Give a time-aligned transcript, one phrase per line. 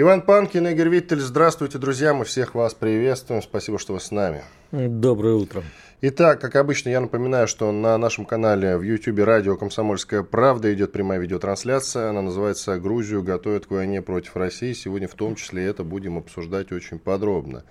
[0.00, 1.20] Иван Панкин, Игорь Виттель.
[1.20, 2.14] Здравствуйте, друзья.
[2.14, 3.42] Мы всех вас приветствуем.
[3.42, 4.42] Спасибо, что вы с нами.
[4.72, 5.62] Доброе утро.
[6.00, 10.92] Итак, как обычно, я напоминаю, что на нашем канале в YouTube радио «Комсомольская правда» идет
[10.92, 12.08] прямая видеотрансляция.
[12.08, 14.72] Она называется «Грузию готовят к войне против России».
[14.72, 17.64] Сегодня в том числе это будем обсуждать очень подробно.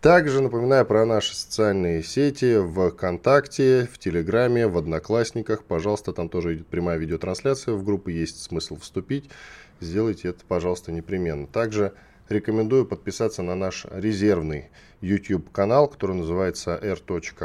[0.00, 5.64] Также напоминаю про наши социальные сети в ВКонтакте, в Телеграме, в Одноклассниках.
[5.64, 7.74] Пожалуйста, там тоже идет прямая видеотрансляция.
[7.74, 9.30] В группы есть смысл вступить.
[9.84, 11.46] Сделайте это, пожалуйста, непременно.
[11.46, 11.92] Также
[12.28, 14.70] рекомендую подписаться на наш резервный
[15.02, 17.38] YouTube-канал, который называется r.k.p.rkp.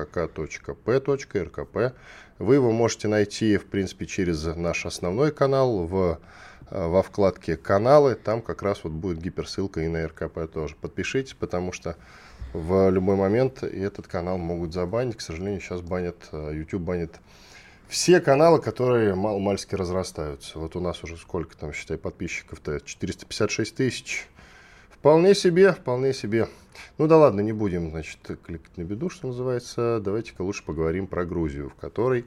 [2.40, 6.20] Вы его можете найти, в принципе, через наш основной канал в,
[6.72, 8.16] э, во вкладке «Каналы».
[8.16, 10.76] Там как раз вот будет гиперссылка и на РКП тоже.
[10.80, 11.98] Подпишитесь, потому что
[12.54, 15.18] в любой момент этот канал могут забанить.
[15.18, 17.20] К сожалению, сейчас банят, э, YouTube банит
[17.90, 20.60] все каналы, которые мал-мальски разрастаются.
[20.60, 22.80] Вот у нас уже сколько там, считай, подписчиков-то?
[22.82, 24.28] 456 тысяч.
[24.92, 26.48] Вполне себе, вполне себе.
[27.00, 30.00] Ну да ладно, не будем, значит, кликать на беду, что называется.
[30.04, 32.26] Давайте-ка лучше поговорим про Грузию, в которой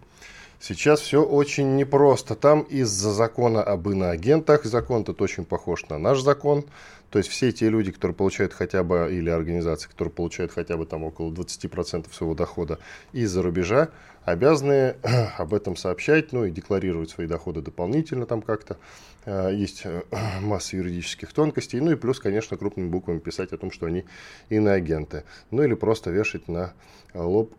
[0.58, 2.34] сейчас все очень непросто.
[2.34, 6.64] Там из-за закона об иноагентах, закон тут очень похож на наш закон.
[7.12, 10.86] То есть все те люди, которые получают хотя бы, или организации, которые получают хотя бы
[10.86, 12.78] там около 20% своего дохода
[13.12, 13.90] из-за рубежа,
[14.24, 14.96] обязаны
[15.36, 18.78] об этом сообщать, ну и декларировать свои доходы дополнительно там как-то.
[19.26, 20.04] Э, есть э,
[20.40, 21.80] масса юридических тонкостей.
[21.80, 24.06] Ну и плюс, конечно, крупными буквами писать о том, что они
[24.48, 25.24] иноагенты.
[25.50, 26.72] Ну или просто вешать на
[27.12, 27.52] лоб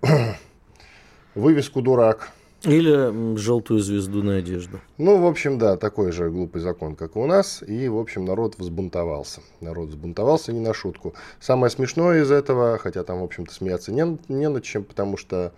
[1.35, 2.31] вывеску «Дурак».
[2.63, 4.79] Или желтую звезду на одежду.
[4.97, 7.61] Ну, в общем, да, такой же глупый закон, как и у нас.
[7.67, 9.41] И, в общем, народ взбунтовался.
[9.59, 11.13] Народ взбунтовался не на шутку.
[11.41, 15.51] Самое смешное из этого, хотя там, в общем-то, смеяться не, не над чем, потому что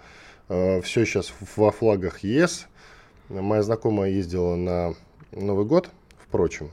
[0.50, 2.66] э, все сейчас во флагах ЕС.
[3.30, 4.96] Моя знакомая ездила на
[5.32, 5.90] Новый год,
[6.28, 6.72] впрочем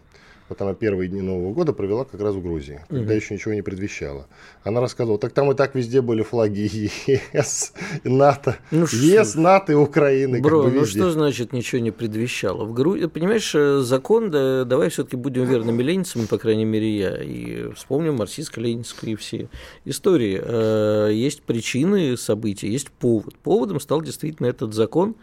[0.53, 2.99] вот она первые дни Нового года провела как раз в Грузии, угу.
[2.99, 4.27] когда еще ничего не предвещало.
[4.65, 6.71] Она рассказывала, так там и так везде были флаги
[7.33, 7.73] ЕС,
[8.05, 10.41] НАТО, ну, ЕС, НАТО и Украины.
[10.41, 12.65] Бро, как бы ну что значит ничего не предвещало?
[12.65, 17.23] В Грузии, понимаешь, э, закон, да, давай все-таки будем верными ленинцами, по крайней мере я,
[17.23, 19.49] и вспомним марксистско-ленинские все
[19.87, 20.41] истории.
[20.43, 23.35] Э, есть причины событий, есть повод.
[23.39, 25.17] Поводом стал действительно этот закон,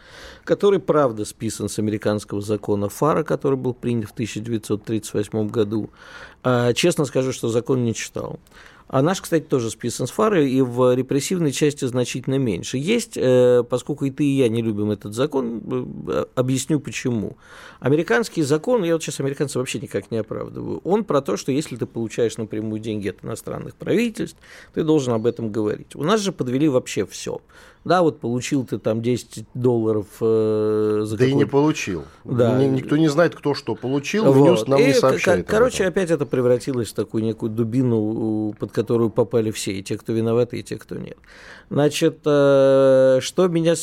[0.44, 5.90] который, правда, списан с американского закона ФАРа, который был принят в 1938 1998 году.
[6.44, 8.40] А, честно скажу, что закон не читал.
[8.90, 12.80] А наш, кстати, тоже списан с фары, и в репрессивной части значительно меньше.
[12.80, 15.62] Есть, э, поскольку и ты, и я не любим этот закон,
[16.08, 17.38] э, объясню почему.
[17.80, 21.76] Американский закон, я вот сейчас американцев вообще никак не оправдываю, он про то, что если
[21.76, 24.40] ты получаешь напрямую деньги от иностранных правительств,
[24.74, 25.96] ты должен об этом говорить.
[25.96, 27.42] У нас же подвели вообще все.
[27.86, 32.04] Да, вот получил ты там 10 долларов э, за Да и не получил.
[32.26, 32.62] Да.
[32.62, 34.36] Никто не знает, кто что получил, вот.
[34.36, 35.48] Ньюс нам и, не сообщает.
[35.48, 40.14] Короче, опять это превратилось в такую некую дубину, под которую попали все, и те, кто
[40.14, 41.18] виноваты, и те, кто нет.
[41.70, 43.76] Значит, э, что меня...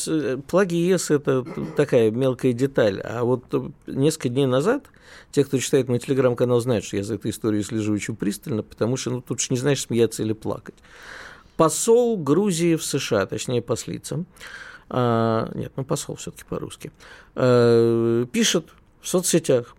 [0.47, 3.43] Флаги ЕС– это такая мелкая деталь, а вот
[3.85, 4.85] несколько дней назад
[5.31, 8.97] те, кто читает мой телеграм-канал, знают, что я за этой историей слежу очень пристально, потому
[8.97, 10.75] что ну, тут же не знаешь, смеяться или плакать.
[11.57, 14.25] Посол Грузии в США, точнее послица,
[14.89, 16.91] а, нет, ну посол все-таки по-русски,
[17.35, 18.65] а, пишет
[19.01, 19.75] в соцсетях,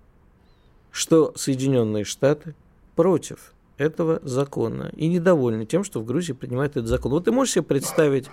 [0.93, 2.55] что Соединенные Штаты
[2.95, 7.13] против этого закона и недовольны тем, что в Грузии принимают этот закон.
[7.13, 8.27] Вот ты можешь себе представить,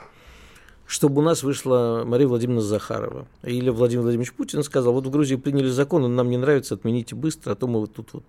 [0.85, 5.35] чтобы у нас вышла Мария Владимировна Захарова или Владимир Владимирович Путин сказал, вот в Грузии
[5.35, 8.23] приняли закон, он нам не нравится, отмените быстро, а то мы вот тут вот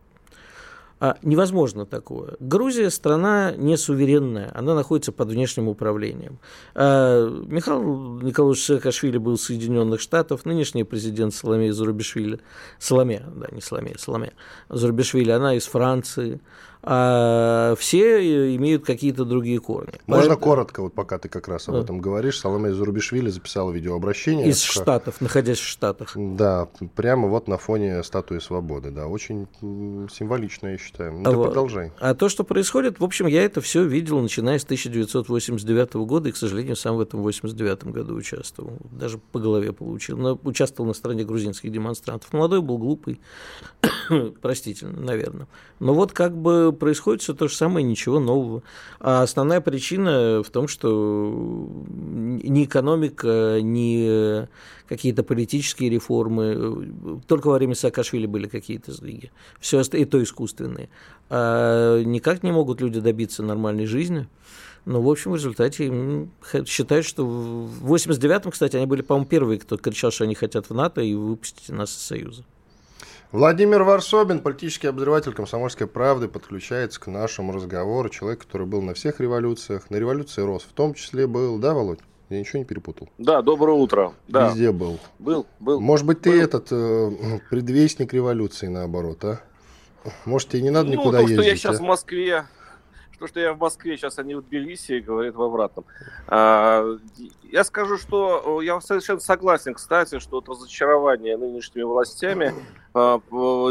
[0.99, 2.37] а невозможно такое.
[2.41, 6.39] Грузия страна не суверенная, она находится под внешним управлением.
[6.75, 12.41] А Михаил Николаевич Саакашвили был Соединенных Штатов, нынешний президент Соломея Зарубишвили,
[12.79, 14.33] Соломе, да, не Соломея, Соломе,
[14.71, 16.41] Зарубишвили, она из Франции.
[16.89, 19.93] А все имеют какие-то другие корни.
[20.07, 20.39] Можно Поэтому...
[20.39, 24.49] коротко, вот пока ты как раз об этом говоришь, Соломея Зурубишвили записала видеообращение.
[24.49, 26.13] Из Штатов, находясь в Штатах.
[26.15, 31.13] Да, прямо вот на фоне статуи свободы, да, очень символично, я считаю.
[31.13, 31.93] Ну, а, продолжай.
[31.99, 36.33] А то, что происходит, в общем, я это все видел, начиная с 1989 года, и,
[36.33, 38.79] к сожалению, сам в этом 89 году участвовал.
[38.93, 40.19] Даже по голове получил.
[40.19, 42.33] Но участвовал на стороне грузинских демонстрантов.
[42.33, 43.21] Молодой был, глупый,
[44.41, 45.49] простительно, наверное.
[45.81, 48.63] Но вот как бы происходит все то же самое, ничего нового.
[49.01, 54.47] А основная причина в том, что ни экономика, ни
[54.89, 59.33] какие-то политические реформы, только во время Саакашвили были какие-то сдвиги.
[59.59, 60.89] Все и то искусственные.
[61.29, 64.29] А никак не могут люди добиться нормальной жизни.
[64.85, 65.93] Но, в общем, в результате
[66.65, 70.75] считают, что в 89-м, кстати, они были, по-моему, первые, кто кричал, что они хотят в
[70.75, 72.45] НАТО и выпустить нас из Союза.
[73.33, 78.09] Владимир Варсобин, политический обозреватель «Комсомольской правды», подключается к нашему разговору.
[78.09, 81.99] Человек, который был на всех революциях, на революции рос в том числе был, да, Володь?
[82.29, 83.09] Я ничего не перепутал.
[83.19, 84.13] Да, доброе утро.
[84.29, 84.49] Да.
[84.49, 84.99] Везде был.
[85.19, 85.81] Был, был.
[85.81, 86.41] Может быть, ты был.
[86.41, 89.41] этот э, предвестник революции, наоборот, а?
[90.25, 91.39] Может, тебе не надо ну, никуда то, ездить?
[91.39, 91.83] что я сейчас а?
[91.83, 92.47] в Москве,
[93.19, 95.85] то, что я в Москве, сейчас они в Тбилиси, говорят в обратном.
[96.27, 96.85] А,
[97.51, 102.55] я скажу, что я совершенно согласен, кстати, что вот разочарование нынешними властями
[102.95, 103.21] а,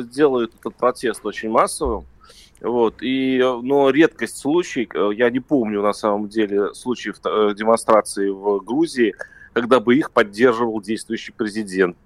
[0.04, 2.06] делает этот протест очень массовым.
[2.62, 8.60] Вот, и, но редкость случаев, я не помню на самом деле случаев э, демонстрации в
[8.64, 9.14] Грузии,
[9.54, 11.98] когда бы их поддерживал действующий президент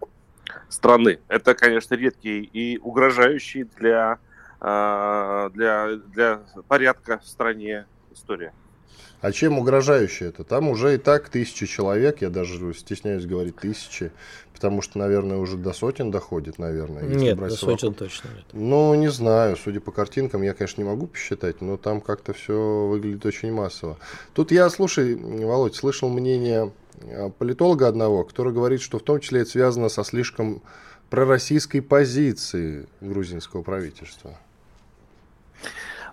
[0.68, 1.20] страны.
[1.28, 4.18] Это, конечно, редкий и угрожающий для
[4.60, 8.54] для, для порядка в стране история.
[9.22, 10.44] А чем угрожающе это?
[10.44, 14.12] Там уже и так тысячи человек, я даже стесняюсь говорить тысячи,
[14.54, 17.04] потому что, наверное, уже до сотен доходит, наверное.
[17.04, 18.46] Нет, до сотен точно нет.
[18.54, 22.88] Ну, не знаю, судя по картинкам, я, конечно, не могу посчитать, но там как-то все
[22.88, 23.98] выглядит очень массово.
[24.34, 26.72] Тут я, слушай, Володь, слышал мнение
[27.04, 30.62] а, политолога одного, который говорит, что в том числе это связано со слишком
[31.10, 34.38] пророссийской позиции грузинского правительства.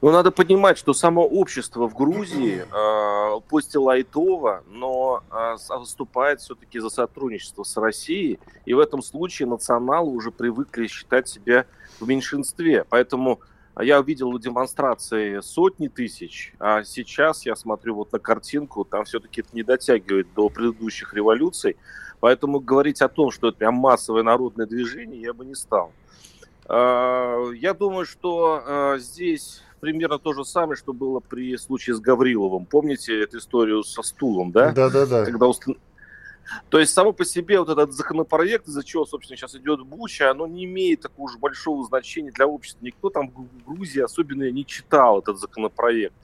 [0.02, 6.40] Но надо понимать, что само общество в Грузии, э, пусть и лайтово, но э, выступает
[6.40, 11.66] все-таки за сотрудничество с Россией, и в этом случае националы уже привыкли считать себя
[11.98, 12.84] в меньшинстве.
[12.88, 13.40] Поэтому
[13.80, 19.50] я увидел демонстрации сотни тысяч, а сейчас я смотрю вот на картинку, там все-таки это
[19.52, 21.76] не дотягивает до предыдущих революций,
[22.20, 25.92] поэтому говорить о том, что это прям массовое народное движение, я бы не стал.
[26.68, 32.00] Э, я думаю, что э, здесь примерно то же самое, что было при случае с
[32.00, 32.66] Гавриловым.
[32.66, 34.72] Помните эту историю со стулом, да?
[34.72, 35.24] Да, да, да.
[35.24, 35.64] Когда уст...
[36.70, 40.46] То есть само по себе вот этот законопроект, из-за чего, собственно, сейчас идет буча, оно
[40.46, 42.84] не имеет такого уж большого значения для общества.
[42.84, 46.14] Никто там в Грузии особенно не читал этот законопроект.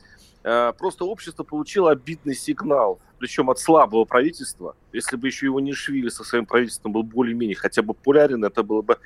[0.44, 4.76] Э, просто общество получило обидный сигнал, причем от слабого правительства.
[4.92, 8.62] Если бы еще его не швили со своим правительством был более-менее хотя бы популярен, это
[8.62, 8.98] было бы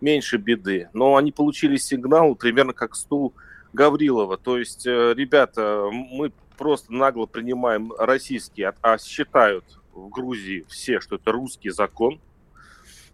[0.00, 0.88] меньше беды.
[0.92, 3.34] Но они получили сигнал примерно как стул
[3.72, 4.36] Гаврилова.
[4.36, 11.16] То есть, э, ребята, мы просто нагло принимаем российский, а считают в Грузии все, что
[11.16, 12.20] это русский закон.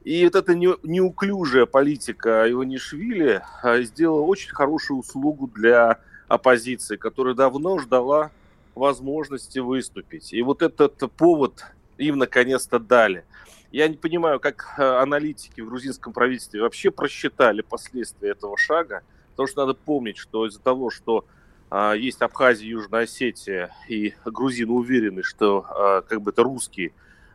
[0.05, 5.99] И вот эта неуклюжая политика Иванишвили а, сделала очень хорошую услугу для
[6.29, 8.31] оппозиции, которая давно ждала
[8.75, 10.33] возможности выступить.
[10.35, 11.65] И вот этот повод
[11.97, 13.25] им наконец-то дали.
[13.75, 19.49] Я не понимаю, как э, аналитики в грузинском правительстве вообще просчитали последствия этого шага, потому
[19.49, 21.25] что надо помнить, что из-за того, что
[21.71, 26.93] а, есть Абхазия, Южная Осетия, и грузины уверены, что а, как бы это русские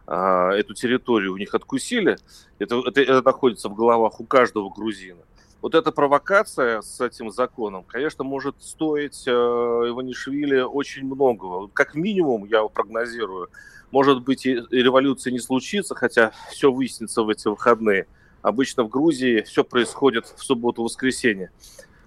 [0.07, 2.15] а, эту территорию у них откусили,
[2.57, 5.19] это, это, это находится в головах у каждого грузина.
[5.61, 11.67] Вот эта провокация с этим законом, конечно, может стоить э, Иванишвили очень многого.
[11.67, 13.49] Как минимум, я прогнозирую,
[13.91, 18.07] может быть, и революция не случится, хотя все выяснится в эти выходные.
[18.41, 21.51] Обычно в Грузии все происходит в субботу-воскресенье.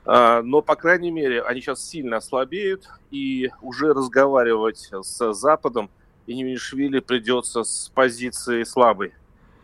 [0.07, 5.91] А, но, по крайней мере, они сейчас сильно ослабеют, и уже разговаривать с Западом
[6.27, 9.12] Иньюнишвили придется с позиции слабой.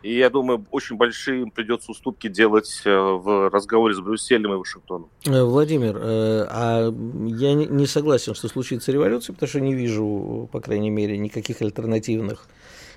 [0.01, 4.55] И я думаю, очень большие им придется уступки делать э, в разговоре с Брюсселем и
[4.55, 5.09] Вашингтоном.
[5.25, 6.93] Э, Владимир, э, а
[7.27, 12.47] я не согласен, что случится революция, потому что не вижу, по крайней мере, никаких альтернативных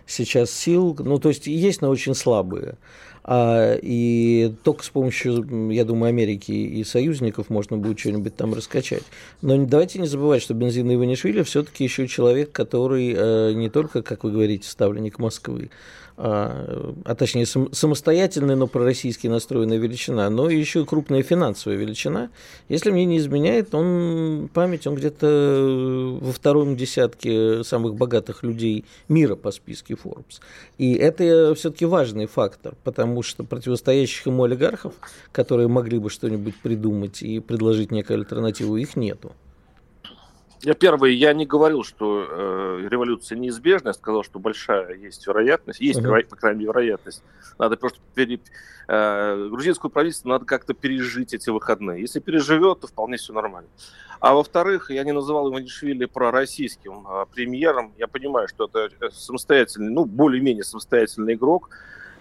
[0.06, 0.96] сейчас сил.
[1.00, 2.76] Ну, то есть есть, но очень слабые.
[3.24, 9.04] А, и только с помощью, я думаю, Америки и союзников можно будет что-нибудь там раскачать.
[9.42, 14.32] Но давайте не забывать, что Бензин Иванишвили все-таки еще человек, который не только, как вы
[14.32, 15.70] говорите, ставленник Москвы,
[16.24, 22.30] а, а точнее самостоятельная, но пророссийски настроенная величина, но еще и крупная финансовая величина.
[22.68, 29.34] Если мне не изменяет, он память, он где-то во втором десятке самых богатых людей мира
[29.34, 30.38] по списке Forbes.
[30.78, 34.94] И это все-таки важный фактор, потому что противостоящих ему олигархов,
[35.32, 39.32] которые могли бы что-нибудь придумать и предложить некую альтернативу, их нету.
[40.64, 45.80] Я первый, я не говорил, что э, революция неизбежна, я сказал, что большая есть вероятность,
[45.80, 46.28] есть, uh-huh.
[46.28, 47.24] по крайней мере, вероятность.
[47.58, 48.38] Надо просто пере...
[48.86, 52.00] э, грузинское правительство надо как-то пережить эти выходные.
[52.00, 53.68] Если переживет, то вполне все нормально.
[54.20, 57.92] А во-вторых, я не называл Иванишвили пророссийским э, премьером.
[57.98, 61.70] Я понимаю, что это э, самостоятельный, ну, более-менее самостоятельный игрок.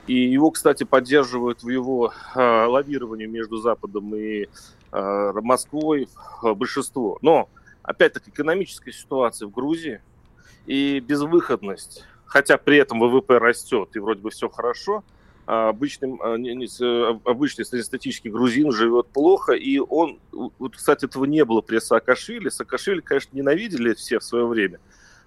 [0.07, 4.47] И его, кстати, поддерживают в его э, лавировании между Западом и
[4.91, 6.07] э, Москвой
[6.41, 7.19] э, большинство.
[7.21, 7.49] Но
[7.83, 10.01] опять-таки, экономическая ситуация в Грузии
[10.65, 15.03] и безвыходность, хотя при этом ВВП растет и вроде бы все хорошо,
[15.47, 21.61] а обычный, а, обычный среднестатический грузин живет плохо, и он, вот, кстати, этого не было
[21.61, 22.49] при Саакашвили.
[22.49, 24.79] Саакашвили, конечно, ненавидели все в свое время,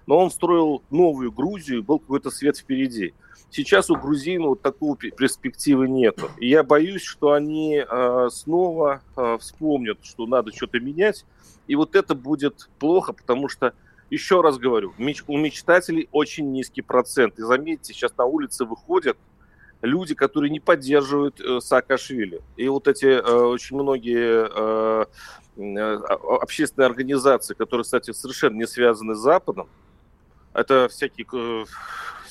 [0.07, 3.13] но он строил новую Грузию, был какой-то свет впереди.
[3.49, 6.19] Сейчас у грузин вот такого перспективы нет.
[6.39, 11.25] Я боюсь, что они э, снова э, вспомнят, что надо что-то менять,
[11.67, 13.73] и вот это будет плохо, потому что,
[14.09, 17.39] еще раз говорю, у мечтателей очень низкий процент.
[17.39, 19.17] И заметьте, сейчас на улице выходят
[19.81, 22.41] люди, которые не поддерживают э, Саакашвили.
[22.57, 25.05] И вот эти э, очень многие э,
[25.57, 25.95] э,
[26.41, 29.69] общественные организации, которые, кстати, совершенно не связаны с Западом,
[30.53, 31.25] это всякие,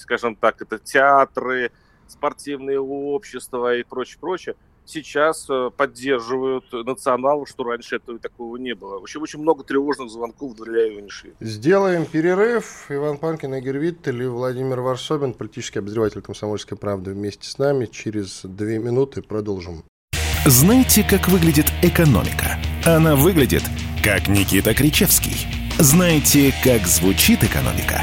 [0.04, 1.72] скажем так, это театры,
[2.06, 9.00] спортивные общества и прочее, прочее, сейчас э, поддерживают националов, что раньше этого такого не было.
[9.00, 11.34] В общем, очень много тревожных звонков для Иванишвили.
[11.40, 12.86] Сделаем перерыв.
[12.90, 17.86] Иван Панкин, Игорь Виттель и Владимир Варсобин, политический обозреватель «Комсомольской правды» вместе с нами.
[17.86, 19.84] Через две минуты продолжим.
[20.44, 22.58] Знаете, как выглядит экономика?
[22.84, 23.62] Она выглядит,
[24.02, 25.48] как Никита Кричевский.
[25.78, 28.02] Знаете, как звучит экономика?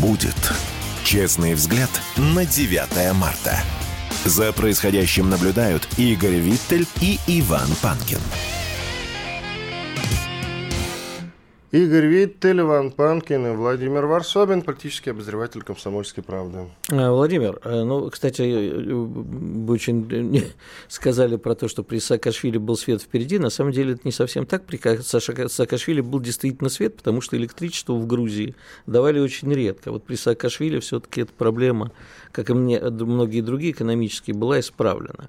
[0.00, 0.52] Будет?
[1.04, 3.60] Честный взгляд на 9 марта.
[4.24, 8.20] За происходящим наблюдают Игорь Виттель и Иван Панкин.
[11.72, 16.68] Игорь Виттель, Иван Панкин и Владимир Варсобин, политический обозреватель «Комсомольской правды».
[16.90, 20.52] А, Владимир, э, ну, кстати, э, вы очень
[20.88, 23.38] сказали про то, что при Саакашвили был свет впереди.
[23.38, 24.64] На самом деле это не совсем так.
[24.64, 29.92] При Саакашвили был действительно свет, потому что электричество в Грузии давали очень редко.
[29.92, 31.92] Вот при Саакашвили все-таки эта проблема,
[32.32, 35.28] как и мне, многие другие экономические, была исправлена.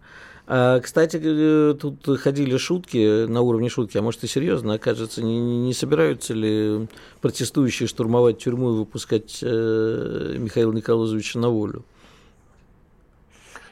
[0.53, 5.39] А, кстати, э, тут ходили шутки на уровне шутки, а может и серьезно, окажется, не,
[5.39, 6.89] не собираются ли
[7.22, 11.86] протестующие штурмовать тюрьму и выпускать э, Михаила Николаевича на волю?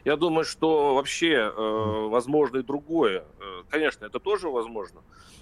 [0.05, 3.25] Я думаю, что вообще э, возможно и другое.
[3.41, 5.01] Э, конечно, это тоже возможно,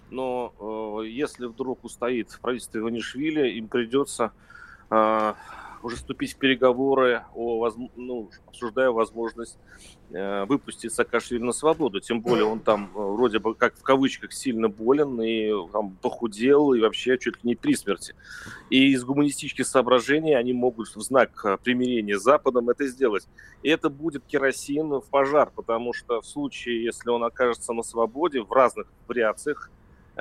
[0.10, 0.56] но
[1.04, 4.32] э, если вдруг устоит правительство Иванишвили, им придется
[4.90, 5.34] э,
[5.84, 9.58] уже вступить в переговоры, о, ну, обсуждая возможность
[10.12, 12.00] э, выпустить Саакашвили на свободу.
[12.00, 16.74] Тем более он там э, вроде бы как в кавычках сильно болен и там похудел
[16.74, 18.16] и вообще чуть ли не при смерти.
[18.70, 23.28] И из гуманистических соображений они могут в знак э, примирения с Западом это сделать.
[23.64, 28.42] И это будет керосин в пожар, потому что в случае, если он окажется на свободе
[28.42, 29.70] в разных вариациях,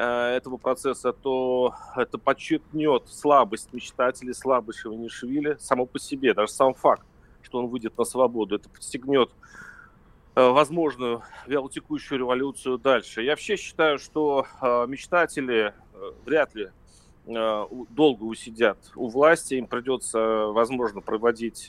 [0.00, 7.06] этого процесса, то это подчеркнет слабость мечтателей, слабость Шеванишвили само по себе, даже сам факт,
[7.42, 9.30] что он выйдет на свободу, это подстегнет
[10.34, 13.22] э, возможную вялотекущую революцию дальше.
[13.22, 15.72] Я вообще считаю, что э, мечтатели
[16.24, 16.70] вряд ли
[17.26, 21.68] долго усидят у власти, им придется, возможно, проводить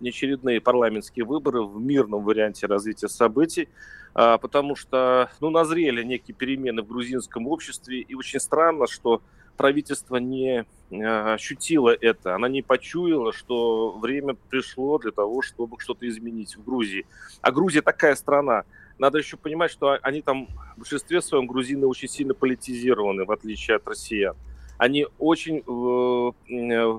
[0.00, 3.68] неочередные парламентские выборы в мирном варианте развития событий.
[4.14, 9.22] А, потому что ну, назрели некие перемены в грузинском обществе, и очень странно, что
[9.56, 16.06] правительство не а, ощутило это, она не почуяла, что время пришло для того, чтобы что-то
[16.08, 17.06] изменить в Грузии.
[17.40, 18.64] А Грузия такая страна.
[18.98, 20.46] Надо еще понимать, что они там
[20.76, 24.36] в большинстве своем грузины очень сильно политизированы, в отличие от россиян.
[24.82, 26.92] Они очень, э,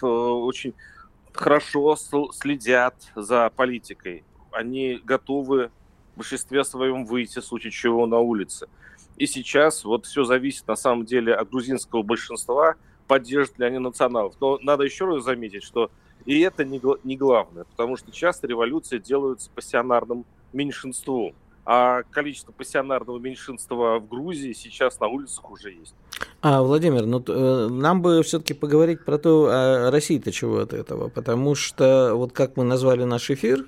[0.00, 0.72] э, очень
[1.32, 1.96] хорошо
[2.32, 4.22] следят за политикой.
[4.52, 5.72] Они готовы
[6.12, 8.68] в большинстве своем выйти, в случае чего, на улице.
[9.16, 12.76] И сейчас вот все зависит на самом деле от грузинского большинства,
[13.08, 14.36] поддержат ли они националов.
[14.40, 15.90] Но надо еще раз заметить, что
[16.26, 21.34] и это не, не главное, потому что часто революции делаются пассионарным меньшинством.
[21.66, 25.96] А количество пассионарного меньшинства в Грузии сейчас на улицах уже есть.
[26.46, 31.08] А, Владимир, ну э, нам бы все-таки поговорить про то, а Россия-то чего от этого,
[31.08, 33.64] потому что вот как мы назвали наш эфир,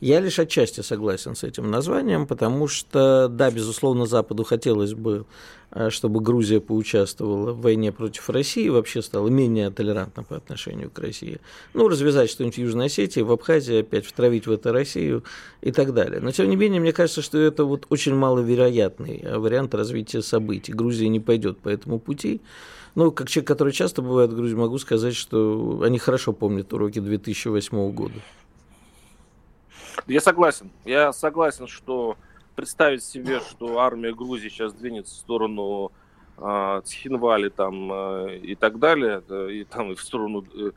[0.00, 5.26] я лишь отчасти согласен с этим названием, потому что, да, безусловно, Западу хотелось бы,
[5.72, 10.98] э, чтобы Грузия поучаствовала в войне против России, вообще стала менее толерантна по отношению к
[11.00, 11.40] России.
[11.74, 15.24] Ну, развязать что-нибудь в Южной Осетии, в Абхазии, опять втравить в это Россию
[15.62, 16.20] и так далее.
[16.20, 20.72] Но, тем не менее, мне кажется, что это вот очень маловероятный э, вариант развития событий.
[20.72, 22.40] Грузия не пойдет по этому пути.
[22.94, 27.00] Ну, как человек, который часто бывает в Грузии, могу сказать, что они хорошо помнят уроки
[27.00, 28.14] 2008 года.
[30.06, 30.70] Я согласен.
[30.84, 32.16] Я согласен, что
[32.56, 35.92] представить себе, что армия Грузии сейчас двинется в сторону
[36.38, 40.72] э, Цхинвали там э, и так далее, да, и там и в сторону э,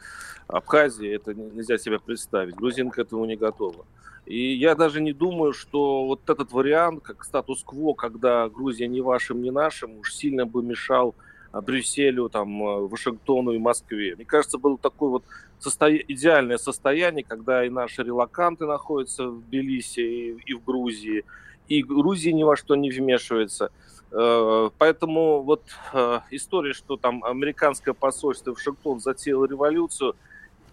[0.47, 2.55] Абхазии, это нельзя себе представить.
[2.55, 3.85] Грузин к этому не готова.
[4.25, 9.41] И я даже не думаю, что вот этот вариант, как статус-кво, когда Грузия не вашим,
[9.41, 11.15] не нашим, уж сильно бы мешал
[11.59, 14.15] Брюсселю, там, э, Вашингтону и Москве.
[14.15, 15.23] Мне кажется, было такое вот
[15.59, 15.93] состо...
[15.93, 21.25] идеальное состояние, когда и наши релаканты находятся в Тбилиси и, и в Грузии,
[21.67, 23.71] и Грузия ни во что не вмешивается.
[24.11, 30.15] Э, поэтому вот э, история, что там американское посольство в Вашингтон затеяло революцию,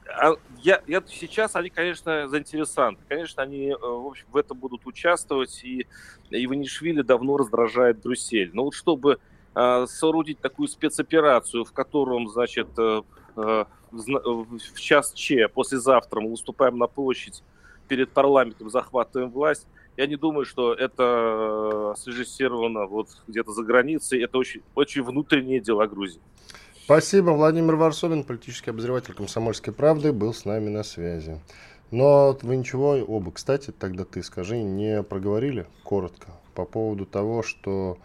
[0.06, 3.02] а я, я, сейчас они, конечно, заинтересанты.
[3.08, 5.86] Конечно, они в, общем, в этом будут участвовать, и
[6.30, 8.50] Иванишвили давно раздражает Брюссель.
[8.54, 13.02] Но вот чтобы Э, соорудить такую спецоперацию, в котором, значит, э,
[13.36, 17.42] э, в час Че, послезавтра мы выступаем на площадь
[17.88, 19.66] перед парламентом, захватываем власть.
[19.96, 24.22] Я не думаю, что это срежиссировано вот где-то за границей.
[24.22, 26.20] Это очень, очень внутренние дела Грузии.
[26.84, 27.30] Спасибо.
[27.30, 31.40] Владимир Варсобин, политический обозреватель «Комсомольской правды», был с нами на связи.
[31.90, 37.98] Но вы ничего оба, кстати, тогда ты скажи, не проговорили коротко по поводу того, что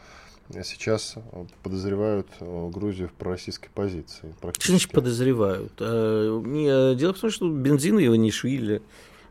[0.64, 4.34] сейчас э, подозревают э, Грузию в пророссийской позиции.
[4.60, 5.74] Что значит подозревают?
[5.80, 8.82] А, дело в том, что бензин Иванишвили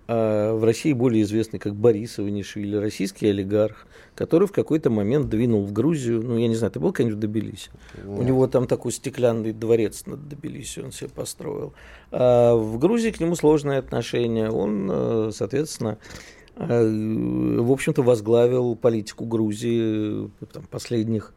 [0.09, 5.65] а в России более известный как Борис Иванишвили, российский олигарх, который в какой-то момент двинул
[5.65, 7.71] в Грузию, ну, я не знаю, ты был когда-нибудь в Тбилиси?
[8.05, 11.73] У него там такой стеклянный дворец над Тбилиси он себе построил.
[12.11, 14.51] А в Грузии к нему сложное отношение.
[14.51, 21.33] Он, э, соответственно, Э, в общем-то, возглавил политику Грузии э, там, последних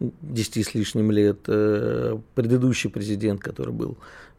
[0.00, 1.40] десяти с лишним лет.
[1.46, 3.96] Э, предыдущий президент, который был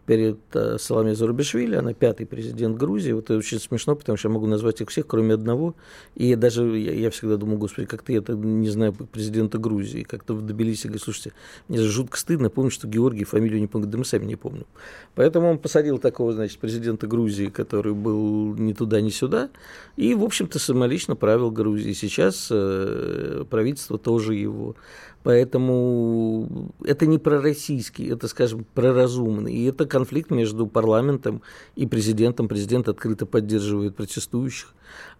[0.10, 3.12] перед э, Соломей Зарубишвили, она пятый президент Грузии.
[3.12, 5.76] Вот это очень смешно, потому что я могу назвать их всех, кроме одного.
[6.16, 10.02] И даже я, я всегда думаю, господи, как ты это не знаю президента Грузии.
[10.02, 11.34] Как-то в Тбилиси говорю, слушайте,
[11.68, 14.66] мне жутко стыдно, помню, что Георгий фамилию не помню, да мы сами не помним.
[15.14, 19.52] Поэтому он посадил такого, значит, президента Грузии, который был ни туда, ни сюда,
[19.96, 21.94] и, в общем-то, самолично правил Грузией.
[21.94, 24.76] Сейчас э, правительство тоже его.
[25.24, 29.54] Поэтому это не пророссийский, это, скажем, проразумный.
[29.54, 31.42] И это конфликт между парламентом
[31.76, 32.48] и президентом.
[32.48, 34.74] Президент открыто поддерживает протестующих,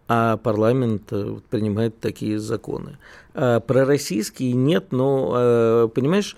[0.08, 2.98] а парламент э, принимает такие законы.
[3.34, 6.38] А пророссийские нет, но, э, понимаешь,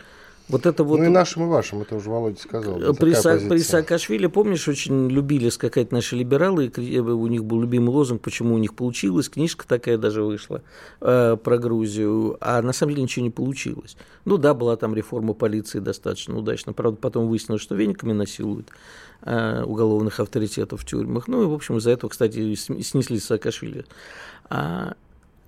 [0.52, 1.00] вот это вот...
[1.00, 2.94] Ну и нашим, и вашим, это уже Володя сказал.
[2.96, 7.90] При, Са, при Саакашвили, помнишь, очень любили скакать наши либералы, и у них был любимый
[7.90, 10.62] лозунг, почему у них получилось, книжка такая даже вышла
[11.00, 13.98] э, про Грузию, а на самом деле ничего не получилось.
[14.26, 18.68] Ну да, была там реформа полиции достаточно удачно, правда, потом выяснилось, что вениками насилуют
[19.24, 23.86] э, уголовных авторитетов в тюрьмах, ну и, в общем, из-за этого, кстати, снесли Саакашвили.
[24.50, 24.96] А,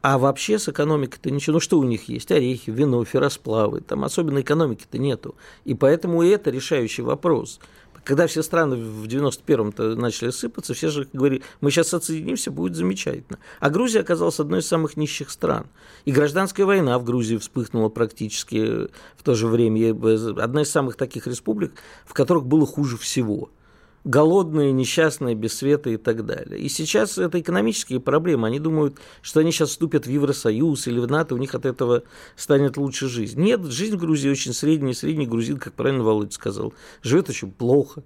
[0.03, 1.53] а вообще с экономикой-то ничего.
[1.53, 2.29] Ну что у них есть?
[2.29, 3.79] Орехи, вино, ферросплавы.
[3.79, 5.35] Там особенно экономики-то нету.
[5.63, 7.61] И поэтому и это решающий вопрос.
[8.03, 13.39] Когда все страны в 91-м-то начали сыпаться, все же говорили, мы сейчас отсоединимся, будет замечательно.
[13.61, 15.67] А Грузия оказалась одной из самых нищих стран.
[16.03, 19.91] И гражданская война в Грузии вспыхнула практически в то же время.
[20.37, 23.51] Одна из самых таких республик, в которых было хуже всего–
[24.03, 26.59] голодные, несчастные, без света и так далее.
[26.59, 28.47] И сейчас это экономические проблемы.
[28.47, 32.03] Они думают, что они сейчас вступят в Евросоюз или в НАТО, у них от этого
[32.35, 33.41] станет лучше жизнь.
[33.41, 38.03] Нет, жизнь в Грузии очень средняя, средний грузин, как правильно Володя сказал, живет очень плохо.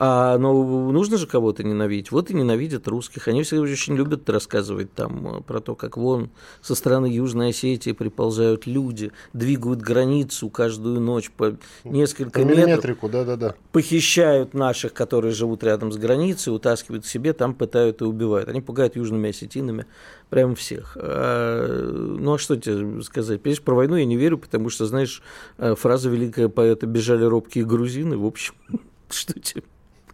[0.00, 0.52] А, но
[0.92, 2.12] нужно же кого-то ненавидеть.
[2.12, 3.26] Вот и ненавидят русских.
[3.26, 6.30] Они всегда очень любят рассказывать там э, про то, как вон
[6.60, 12.58] со стороны Южной Осетии приползают люди, двигают границу каждую ночь по несколько По метров.
[12.58, 13.56] миллиметрику, да-да-да.
[13.72, 18.48] Похищают наших, которые живут рядом с границей, утаскивают к себе, там пытают и убивают.
[18.48, 19.84] Они пугают южными осетинами
[20.30, 20.96] прям всех.
[21.00, 23.42] А, ну а что тебе сказать?
[23.42, 25.24] Понимаешь, про войну я не верю, потому что, знаешь,
[25.56, 28.54] э, фраза великая поэта «бежали робкие грузины», в общем,
[29.10, 29.64] что тебе...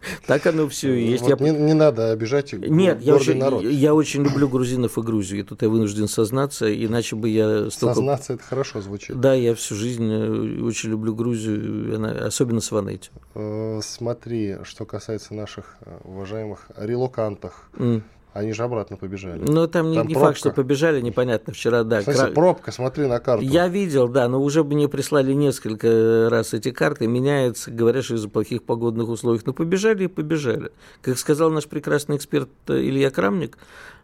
[0.27, 1.23] Так оно все и есть.
[1.23, 1.51] Вот я...
[1.51, 3.63] не, не надо обижать Нет, я очень, народ.
[3.63, 5.41] я очень люблю грузинов и Грузию.
[5.41, 7.95] И тут я вынужден сознаться, иначе бы я столько...
[7.95, 9.19] Сознаться это хорошо звучит.
[9.19, 13.09] Да, я всю жизнь э, очень люблю Грузию, она- особенно Сванетти.
[13.35, 18.03] Э, Смотри, что касается наших э, уважаемых релокантах, М.
[18.35, 19.39] они же обратно побежали.
[19.47, 20.37] Но там не, Там не факт, пробка.
[20.39, 21.53] что побежали, непонятно.
[21.53, 21.99] Вчера, да.
[21.99, 23.45] Кстати, кра- пробка, смотри на карту.
[23.45, 28.27] Я видел, да, но уже мне прислали несколько раз эти карты, меняются, говорят, что из-за
[28.27, 29.39] плохих погодных условий.
[29.45, 30.71] Но побежали и побежали.
[31.01, 33.57] Как сказал наш прекрасный эксперт Илья Крамник,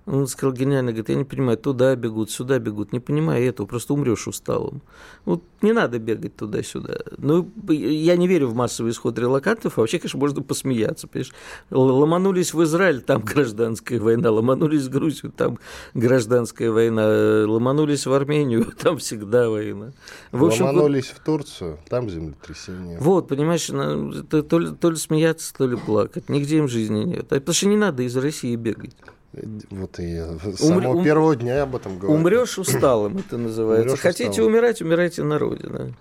[0.06, 3.94] он сказал гениально, говорит, я не понимаю, туда бегут, сюда бегут, не понимаю этого, просто
[3.94, 4.82] умрешь усталым.
[5.26, 6.98] Вот не надо бегать туда-сюда.
[7.18, 11.34] Ну, я не верю в массовый исход релокантов, а вообще, конечно, можно посмеяться, понимаешь?
[11.70, 15.60] Ломанулись в Израиль, там гражданская война, ломанулись в Грузию, там
[15.94, 19.92] гражданская война, ломанулись в Армению, там всегда война.
[20.32, 22.98] В общем, вот- Ломанулись в Турцию, там землетрясение.
[23.00, 26.28] вот, понимаешь, это то, ли, то ли смеяться, то ли плакать.
[26.30, 27.32] Нигде им жизни нет.
[27.32, 28.96] А Потому что не надо из России бегать.
[29.34, 32.16] Вот и с самого первого дня я об этом говорю.
[32.16, 33.90] Умрешь усталым, это называется.
[33.90, 34.52] Умрёшь Хотите усталым.
[34.52, 35.94] умирать, умирайте на родине.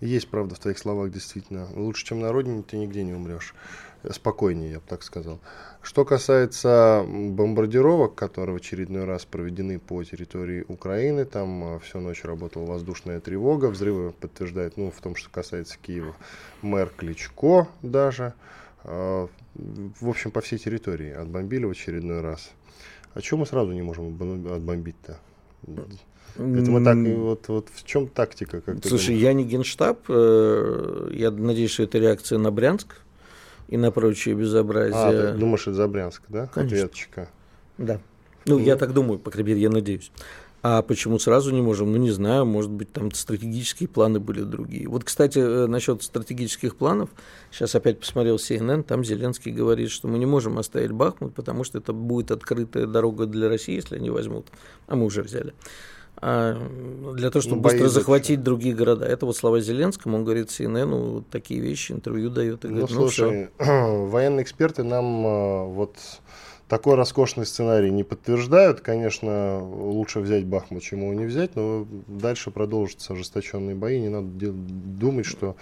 [0.00, 1.68] Есть правда в твоих словах, действительно.
[1.76, 3.54] Лучше, чем на родине, ты нигде не умрешь.
[4.10, 5.38] Спокойнее, я бы так сказал.
[5.80, 12.24] Что касается бомбардировок, которые в очередной раз проведены по территории Украины, там а, всю ночь
[12.24, 16.16] работала воздушная тревога, взрывы подтверждает, ну, в том, что касается Киева,
[16.62, 18.34] мэр Кличко даже.
[18.84, 19.28] А,
[20.00, 22.50] В общем, по всей территории отбомбили в очередной раз.
[23.14, 25.18] А чего мы сразу не можем отбом- отбомбить-то?
[26.36, 28.60] Это мы так, вот, вот в чем тактика?
[28.62, 29.98] Как Слушай, я не генштаб.
[30.08, 32.96] э, Я надеюсь, что это реакция на Брянск
[33.68, 35.32] и на прочие А, безобразия.
[35.32, 36.46] ты думаешь, это за Брянск, да?
[36.46, 36.78] Конечно.
[36.78, 37.28] Ответочка.
[37.76, 38.00] Да.
[38.46, 40.10] Ну, я так думаю, по крайней мере, я надеюсь.
[40.62, 41.90] А почему сразу не можем?
[41.90, 44.88] Ну, не знаю, может быть, там стратегические планы были другие.
[44.88, 47.10] Вот, кстати, э, насчет стратегических планов,
[47.50, 51.78] сейчас опять посмотрел CNN, там Зеленский говорит, что мы не можем оставить Бахмут, потому что
[51.78, 54.46] это будет открытая дорога для России, если они возьмут.
[54.86, 55.52] А мы уже взяли.
[56.16, 56.56] А
[57.14, 59.04] для того, чтобы Ну, быстро захватить другие города.
[59.04, 62.64] Это вот слова Зеленскому, он говорит CNN, вот такие вещи, интервью дает.
[62.64, 65.96] И Ну, говорит, ну, слушай, военные эксперты нам э, вот
[66.72, 68.80] такой роскошный сценарий не подтверждают.
[68.80, 74.00] Конечно, лучше взять Бахмут, чем его не взять, но дальше продолжатся ожесточенные бои.
[74.00, 75.54] Не надо думать, что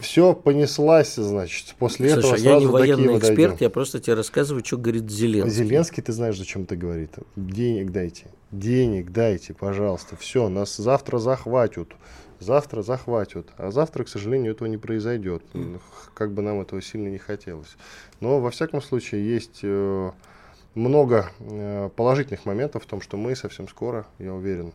[0.00, 3.58] все понеслась, значит, после этого Слушай, я не до военный Киева эксперт, дойдем.
[3.60, 5.56] я просто тебе рассказываю, что говорит Зеленский.
[5.56, 7.12] Зеленский, ты знаешь, зачем это говорит?
[7.36, 8.24] Денег дайте.
[8.50, 10.16] Денег дайте, пожалуйста.
[10.16, 11.90] Все, нас завтра захватят.
[12.44, 13.46] Завтра захватят.
[13.56, 15.42] А завтра, к сожалению, этого не произойдет.
[16.12, 17.76] Как бы нам этого сильно не хотелось.
[18.20, 20.10] Но, во всяком случае, есть э,
[20.74, 24.72] много э, положительных моментов в том, что мы совсем скоро, я уверен,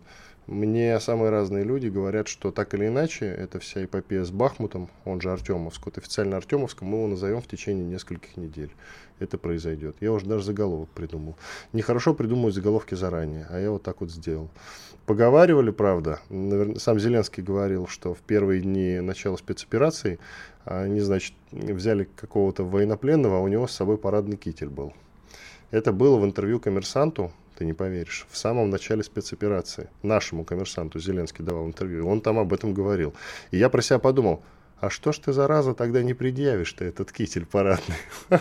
[0.47, 5.21] мне самые разные люди говорят, что так или иначе, эта вся эпопея с Бахмутом, он
[5.21, 8.71] же Артемовск, вот официально Артемовском, мы его назовем в течение нескольких недель.
[9.19, 9.97] Это произойдет.
[9.99, 11.35] Я уже даже заголовок придумал.
[11.73, 14.49] Нехорошо придумывать заголовки заранее, а я вот так вот сделал.
[15.05, 20.19] Поговаривали, правда, навер- сам Зеленский говорил, что в первые дни начала спецоперации
[20.65, 24.93] они, значит, взяли какого-то военнопленного, а у него с собой парадный китель был.
[25.71, 29.89] Это было в интервью коммерсанту, ты не поверишь, в самом начале спецоперации.
[30.01, 33.13] Нашему коммерсанту Зеленский давал интервью, он там об этом говорил.
[33.51, 34.41] И я про себя подумал,
[34.81, 37.95] а что ж ты, зараза, тогда не предъявишь-то этот китель парадный?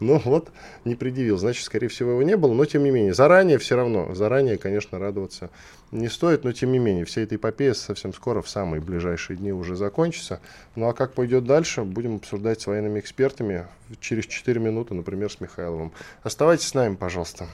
[0.00, 0.50] Ну вот,
[0.84, 1.38] не предъявил.
[1.38, 4.96] Значит, скорее всего, его не было, но тем не менее, заранее все равно, заранее, конечно,
[4.96, 5.50] радоваться
[5.90, 9.52] не стоит, но тем не менее, вся эта эпопея совсем скоро, в самые ближайшие дни
[9.52, 10.40] уже закончится.
[10.74, 13.66] Ну а как пойдет дальше, будем обсуждать с военными экспертами
[14.00, 15.92] через 4 минуты, например, с Михайловым.
[16.22, 17.46] Оставайтесь с нами, пожалуйста.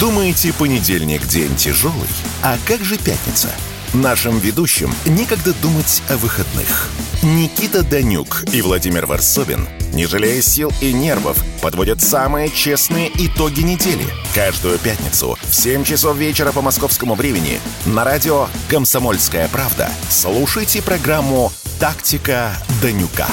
[0.00, 2.08] Думаете, понедельник день тяжелый?
[2.42, 3.48] А как же пятница?
[3.94, 6.88] Нашим ведущим некогда думать о выходных.
[7.22, 14.06] Никита Данюк и Владимир Варсобин, не жалея сил и нервов, подводят самые честные итоги недели.
[14.34, 21.52] Каждую пятницу в 7 часов вечера по московскому времени на радио «Комсомольская правда» слушайте программу
[21.78, 23.26] «Тактика Данюка».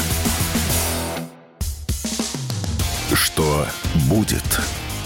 [3.14, 3.66] Что
[4.10, 4.60] будет?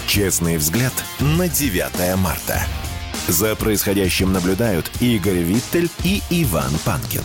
[0.08, 2.66] Честный взгляд на 9 марта.
[3.28, 7.22] За происходящим наблюдают Игорь Виттель и Иван Панкин.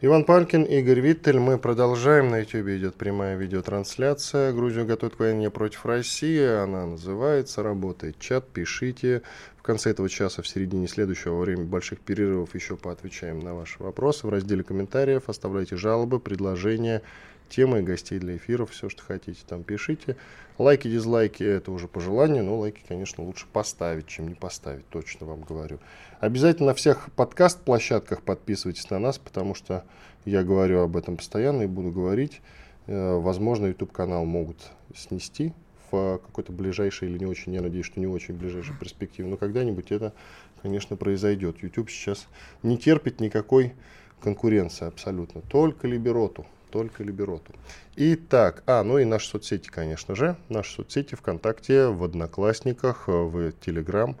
[0.00, 1.38] Иван Панкин, Игорь Виттель.
[1.38, 2.30] Мы продолжаем.
[2.30, 4.54] На YouTube идет прямая видеотрансляция.
[4.54, 6.42] Грузию готовит к войне против России.
[6.42, 8.48] Она называется, работает чат.
[8.48, 9.20] Пишите.
[9.58, 13.82] В конце этого часа, в середине следующего, во время больших перерывов, еще поотвечаем на ваши
[13.82, 14.26] вопросы.
[14.26, 17.02] В разделе комментариев оставляйте жалобы, предложения,
[17.50, 20.16] темы, гостей для эфиров, все, что хотите, там пишите.
[20.60, 25.26] Лайки, дизлайки, это уже по желанию, но лайки, конечно, лучше поставить, чем не поставить, точно
[25.26, 25.78] вам говорю.
[26.20, 29.84] Обязательно на всех подкаст-площадках подписывайтесь на нас, потому что
[30.26, 32.42] я говорю об этом постоянно и буду говорить.
[32.88, 34.58] Э, возможно, YouTube-канал могут
[34.94, 35.54] снести
[35.90, 39.90] в какой-то ближайшей или не очень, я надеюсь, что не очень ближайшей перспективе, но когда-нибудь
[39.90, 40.12] это,
[40.60, 41.62] конечно, произойдет.
[41.62, 42.28] YouTube сейчас
[42.62, 43.72] не терпит никакой
[44.20, 47.52] конкуренции абсолютно, только либероту только Либероту.
[47.96, 50.36] Итак, а, ну и наши соцсети, конечно же.
[50.48, 54.16] Наши соцсети ВКонтакте, в Одноклассниках, в Телеграм,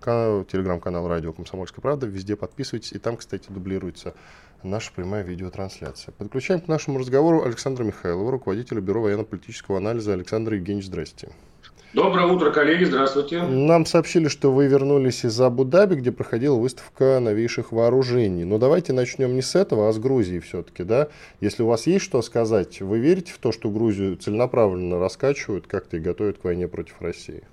[0.00, 2.06] телеграм-канал Радио Комсомольская правда.
[2.06, 2.92] Везде подписывайтесь.
[2.92, 4.14] И там, кстати, дублируется
[4.62, 6.12] наша прямая видеотрансляция.
[6.12, 10.12] Подключаем к нашему разговору Александра Михайлова, руководителя Бюро военно-политического анализа.
[10.12, 11.30] Александр Евгеньевич, здрасте.
[11.94, 13.40] Доброе утро, коллеги, здравствуйте.
[13.40, 18.44] Нам сообщили, что вы вернулись из Абу-Даби, где проходила выставка новейших вооружений.
[18.44, 21.06] Но давайте начнем не с этого, а с Грузии все-таки, да?
[21.40, 25.96] Если у вас есть что сказать, вы верите в то, что Грузию целенаправленно раскачивают как-то
[25.96, 27.44] и готовят к войне против России?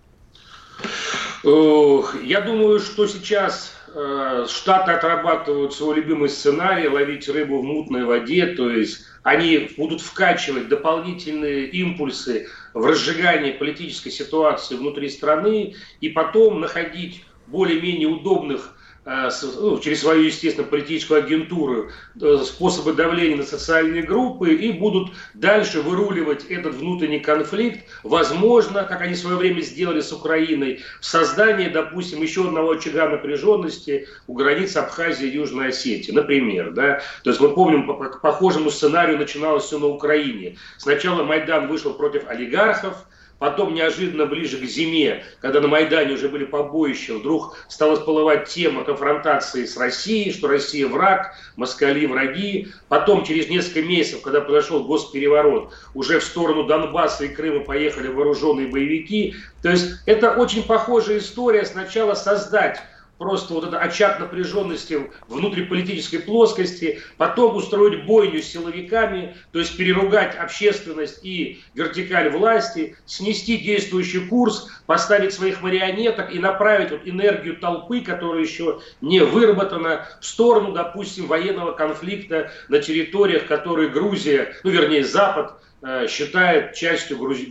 [1.44, 8.48] Я думаю, что сейчас э, Штаты отрабатывают свой любимый сценарий ловить рыбу в мутной воде,
[8.48, 16.60] то есть они будут вкачивать дополнительные импульсы в разжигании политической ситуации внутри страны и потом
[16.60, 21.90] находить более-менее удобных через свою, естественно, политическую агентуру
[22.22, 29.02] э, способы давления на социальные группы и будут дальше выруливать этот внутренний конфликт, возможно, как
[29.02, 34.34] они в свое время сделали с Украиной, в создании, допустим, еще одного очага напряженности у
[34.34, 36.72] границ Абхазии и Южной Осетии, например.
[36.72, 37.02] Да?
[37.24, 40.58] То есть мы помним, по похожему сценарию начиналось все на Украине.
[40.78, 43.08] Сначала Майдан вышел против олигархов,
[43.42, 48.84] Потом неожиданно ближе к зиме, когда на Майдане уже были побоища, вдруг стала всплывать тема
[48.84, 52.68] конфронтации с Россией, что Россия враг, москали враги.
[52.88, 58.68] Потом через несколько месяцев, когда произошел госпереворот, уже в сторону Донбасса и Крыма поехали вооруженные
[58.68, 59.34] боевики.
[59.64, 62.80] То есть это очень похожая история сначала создать
[63.22, 70.36] просто вот этот очаг напряженности внутриполитической плоскости, потом устроить бойню с силовиками, то есть переругать
[70.36, 78.02] общественность и вертикаль власти, снести действующий курс, поставить своих марионеток и направить вот энергию толпы,
[78.02, 85.04] которая еще не выработана, в сторону, допустим, военного конфликта на территориях, которые Грузия, ну вернее
[85.04, 85.62] Запад,
[86.08, 87.50] считает частью, Грузи...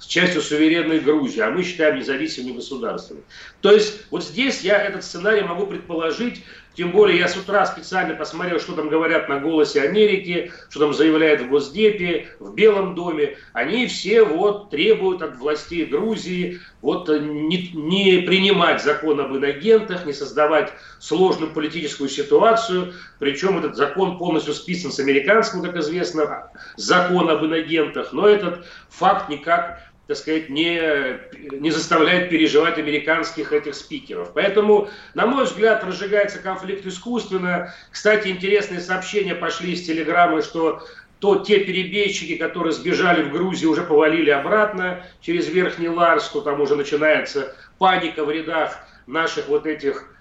[0.00, 3.22] частью суверенной Грузии, а мы считаем независимыми государствами.
[3.60, 6.44] То есть вот здесь я этот сценарий могу предположить,
[6.74, 10.94] тем более я с утра специально посмотрел, что там говорят на «Голосе Америки», что там
[10.94, 13.36] заявляют в Госдепе, в Белом доме.
[13.52, 20.12] Они все вот требуют от властей Грузии вот не, не принимать закон об инагентах, не
[20.12, 22.94] создавать сложную политическую ситуацию.
[23.18, 28.12] Причем этот закон полностью списан с американским, как известно, закон об инагентах.
[28.12, 30.80] Но этот факт никак так сказать, не,
[31.58, 34.32] не заставляет переживать американских этих спикеров.
[34.34, 37.72] Поэтому, на мой взгляд, разжигается конфликт искусственно.
[37.90, 40.82] Кстати, интересные сообщения пошли из телеграммы, что
[41.20, 46.60] то те перебежчики, которые сбежали в Грузию, уже повалили обратно через Верхний Ларс, что там
[46.60, 50.11] уже начинается паника в рядах наших вот этих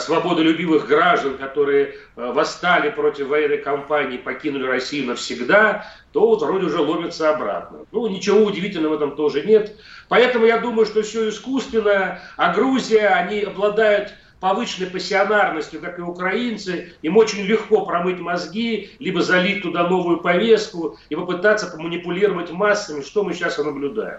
[0.00, 6.80] свободолюбивых граждан, которые э, восстали против военной кампании, покинули Россию навсегда, то вот вроде уже
[6.80, 7.78] ломятся обратно.
[7.92, 9.76] Ну, ничего удивительного в этом тоже нет.
[10.08, 16.94] Поэтому я думаю, что все искусственно, а Грузия, они обладают повышенной пассионарностью, как и украинцы,
[17.02, 23.22] им очень легко промыть мозги, либо залить туда новую повестку и попытаться поманипулировать массами, что
[23.22, 24.18] мы сейчас и наблюдаем.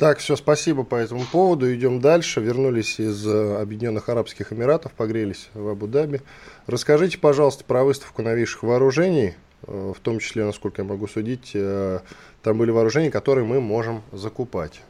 [0.00, 1.70] Так, все, спасибо по этому поводу.
[1.74, 2.40] Идем дальше.
[2.40, 6.22] Вернулись из э, Объединенных Арабских Эмиратов, погрелись в Абу-Даби.
[6.66, 9.34] Расскажите, пожалуйста, про выставку новейших вооружений,
[9.66, 12.00] э, в том числе, насколько я могу судить, э,
[12.42, 14.80] там были вооружения, которые мы можем закупать.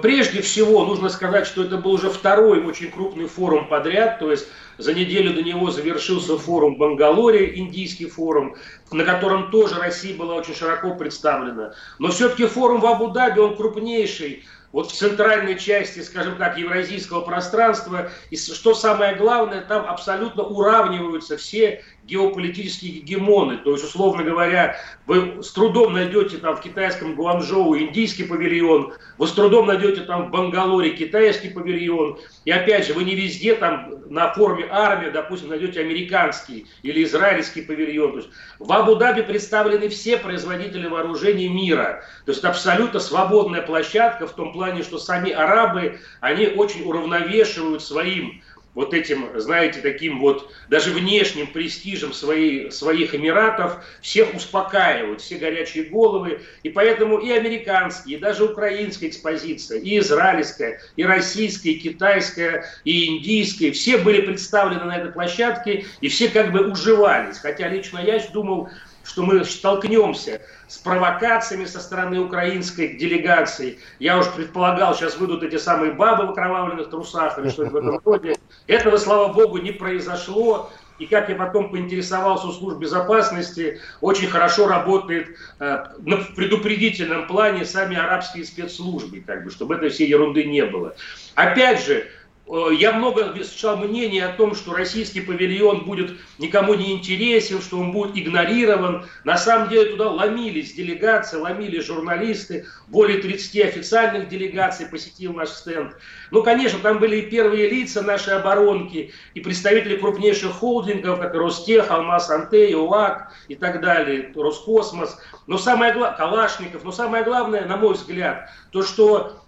[0.00, 4.46] Прежде всего, нужно сказать, что это был уже второй очень крупный форум подряд, то есть
[4.78, 8.56] за неделю до него завершился форум в Бангалоре, индийский форум,
[8.90, 11.74] на котором тоже Россия была очень широко представлена.
[11.98, 18.10] Но все-таки форум в Абу-Даби, он крупнейший вот в центральной части, скажем так, евразийского пространства.
[18.30, 23.58] И что самое главное, там абсолютно уравниваются все геополитические гегемоны.
[23.58, 29.26] То есть, условно говоря, вы с трудом найдете там в китайском Гуанчжоу индийский павильон, вы
[29.26, 32.18] с трудом найдете там в Бангалоре китайский павильон.
[32.44, 37.62] И опять же, вы не везде там на форме армии, допустим, найдете американский или израильский
[37.62, 38.12] павильон.
[38.12, 42.04] То есть, в Абу-Даби представлены все производители вооружений мира.
[42.24, 48.42] То есть, абсолютно свободная площадка в том плане, что сами арабы, они очень уравновешивают своим
[48.74, 55.84] вот этим, знаете, таким вот даже внешним престижем своей, своих Эмиратов всех успокаивают, все горячие
[55.84, 56.42] головы.
[56.62, 63.06] И поэтому и американские, и даже украинская экспозиция, и израильская, и российская, и китайская, и
[63.06, 67.38] индийская, все были представлены на этой площадке, и все как бы уживались.
[67.38, 68.68] Хотя лично я думал,
[69.08, 73.78] что мы столкнемся с провокациями со стороны украинской делегации.
[73.98, 78.00] Я уж предполагал, сейчас выйдут эти самые бабы в окровавленных трусах или что-то в этом
[78.04, 78.36] роде.
[78.66, 80.70] Этого, слава богу, не произошло.
[80.98, 87.64] И как я потом поинтересовался у служб безопасности, очень хорошо работает э, в предупредительном плане
[87.64, 90.96] сами арабские спецслужбы, как бы, чтобы этой всей ерунды не было.
[91.36, 92.08] Опять же,
[92.48, 97.92] я много встречал мнений о том, что российский павильон будет никому не интересен, что он
[97.92, 99.06] будет игнорирован.
[99.24, 102.66] На самом деле туда ломились делегации, ломились журналисты.
[102.86, 105.94] Более 30 официальных делегаций посетил наш стенд.
[106.30, 111.90] Ну, конечно, там были и первые лица нашей оборонки, и представители крупнейших холдингов, как Ростех,
[111.90, 115.18] Алмаз Антей, УАК и так далее, Роскосмос.
[115.46, 119.38] Но самое главное, Калашников, но самое главное, на мой взгляд, то, что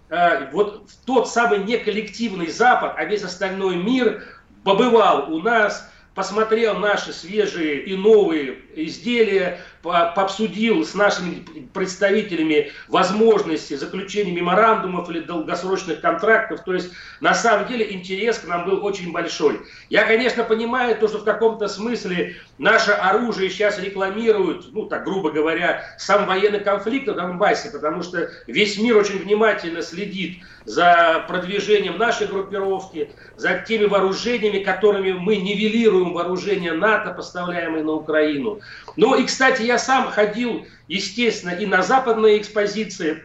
[0.51, 4.23] вот тот самый неколлективный Запад, а весь остальной мир
[4.63, 14.31] побывал у нас, посмотрел наши свежие и новые изделия, пообсудил с нашими представителями возможности заключения
[14.31, 16.63] меморандумов или долгосрочных контрактов.
[16.63, 19.61] То есть, на самом деле, интерес к нам был очень большой.
[19.89, 25.31] Я, конечно, понимаю то, что в каком-то смысле наше оружие сейчас рекламируют, ну, так грубо
[25.31, 31.97] говоря, сам военный конфликт в Донбассе, потому что весь мир очень внимательно следит за продвижением
[31.97, 38.59] нашей группировки, за теми вооружениями, которыми мы нивелируем вооружения НАТО, поставляемые на Украину.
[38.95, 43.23] Ну и, кстати, я сам ходил, естественно, и на западные экспозиции,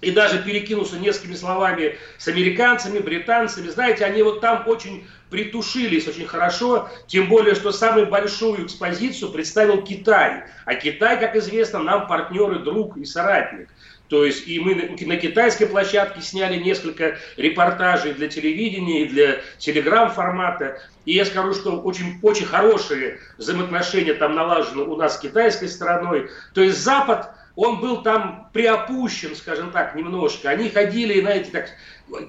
[0.00, 3.68] и даже перекинулся несколькими словами с американцами, британцами.
[3.68, 9.82] Знаете, они вот там очень притушились очень хорошо, тем более, что самую большую экспозицию представил
[9.82, 10.44] Китай.
[10.64, 13.68] А Китай, как известно, нам партнер и друг и соратник.
[14.14, 20.80] То есть и мы на китайской площадке сняли несколько репортажей для телевидения и для телеграм-формата.
[21.04, 26.30] И я скажу, что очень, очень хорошие взаимоотношения там налажены у нас с китайской стороной.
[26.52, 30.48] То есть Запад, он был там приопущен, скажем так, немножко.
[30.48, 31.70] Они ходили, знаете, так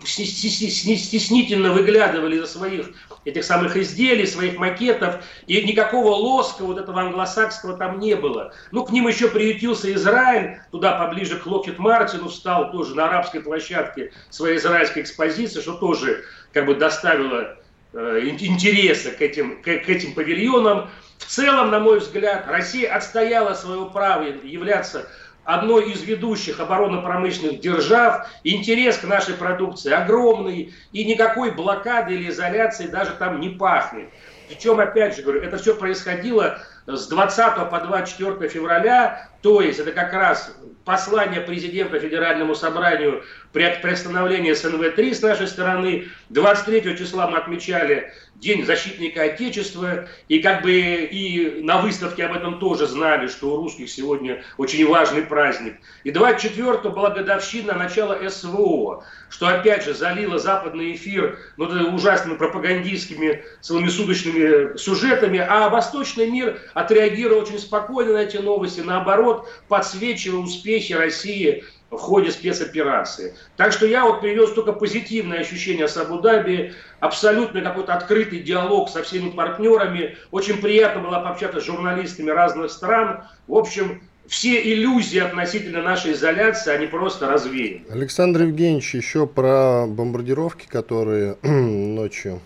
[0.05, 2.87] стеснительно выглядывали за своих
[3.25, 8.53] этих самых изделий, своих макетов, и никакого лоска вот этого англосакского там не было.
[8.71, 13.41] Ну, к ним еще приютился Израиль, туда поближе к Локет Мартину встал тоже на арабской
[13.41, 17.57] площадке своей израильской экспозиции, что тоже как бы доставило
[17.93, 20.89] э, интереса к этим, к, к этим павильонам.
[21.17, 25.07] В целом, на мой взгляд, Россия отстояла свое право являться
[25.45, 32.87] одной из ведущих оборонно-промышленных держав, интерес к нашей продукции огромный, и никакой блокады или изоляции
[32.87, 34.09] даже там не пахнет.
[34.47, 39.91] Причем, опять же говорю, это все происходило с 20 по 24 февраля, то есть это
[39.91, 46.07] как раз послание президента Федеральному собранию при приостановлении СНВ-3 с нашей стороны.
[46.29, 52.59] 23 числа мы отмечали День защитника Отечества, и как бы и на выставке об этом
[52.59, 55.77] тоже знали, что у русских сегодня очень важный праздник.
[56.03, 63.43] И 24 была годовщина начала СВО, что опять же залило западный эфир ну, ужасными пропагандистскими
[63.61, 69.34] целомесуточными сюжетами, а восточный мир отреагировал очень спокойно на эти новости, наоборот,
[69.67, 73.35] подсвечивая успехи России в ходе спецоперации.
[73.57, 79.03] Так что я вот привез только позитивное ощущение с Абу-Даби, абсолютно какой-то открытый диалог со
[79.03, 80.17] всеми партнерами.
[80.31, 83.23] Очень приятно было пообщаться с журналистами разных стран.
[83.47, 87.85] В общем, все иллюзии относительно нашей изоляции, они просто развеяны.
[87.89, 92.41] Александр Евгеньевич, еще про бомбардировки, которые ночью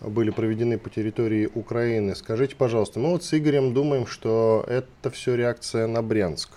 [0.00, 2.14] были проведены по территории Украины.
[2.14, 6.50] Скажите, пожалуйста, мы вот с Игорем думаем, что это все реакция на Брянск.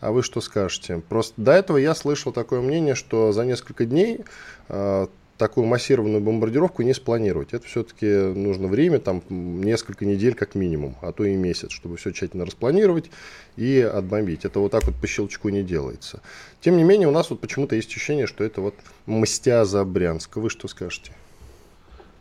[0.00, 1.02] А вы что скажете?
[1.08, 4.20] Просто до этого я слышал такое мнение, что за несколько дней
[4.68, 7.52] э, такую массированную бомбардировку не спланировать.
[7.52, 12.12] Это все-таки нужно время, там несколько недель как минимум, а то и месяц, чтобы все
[12.12, 13.10] тщательно распланировать
[13.56, 14.44] и отбомбить.
[14.44, 16.20] Это вот так вот по щелчку не делается.
[16.60, 18.74] Тем не менее, у нас вот почему-то есть ощущение, что это вот
[19.06, 20.36] мстя за Брянск.
[20.36, 21.12] Вы что скажете?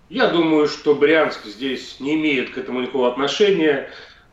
[0.09, 3.91] Я думаю, что Брянск здесь не имеет к этому никакого отношения.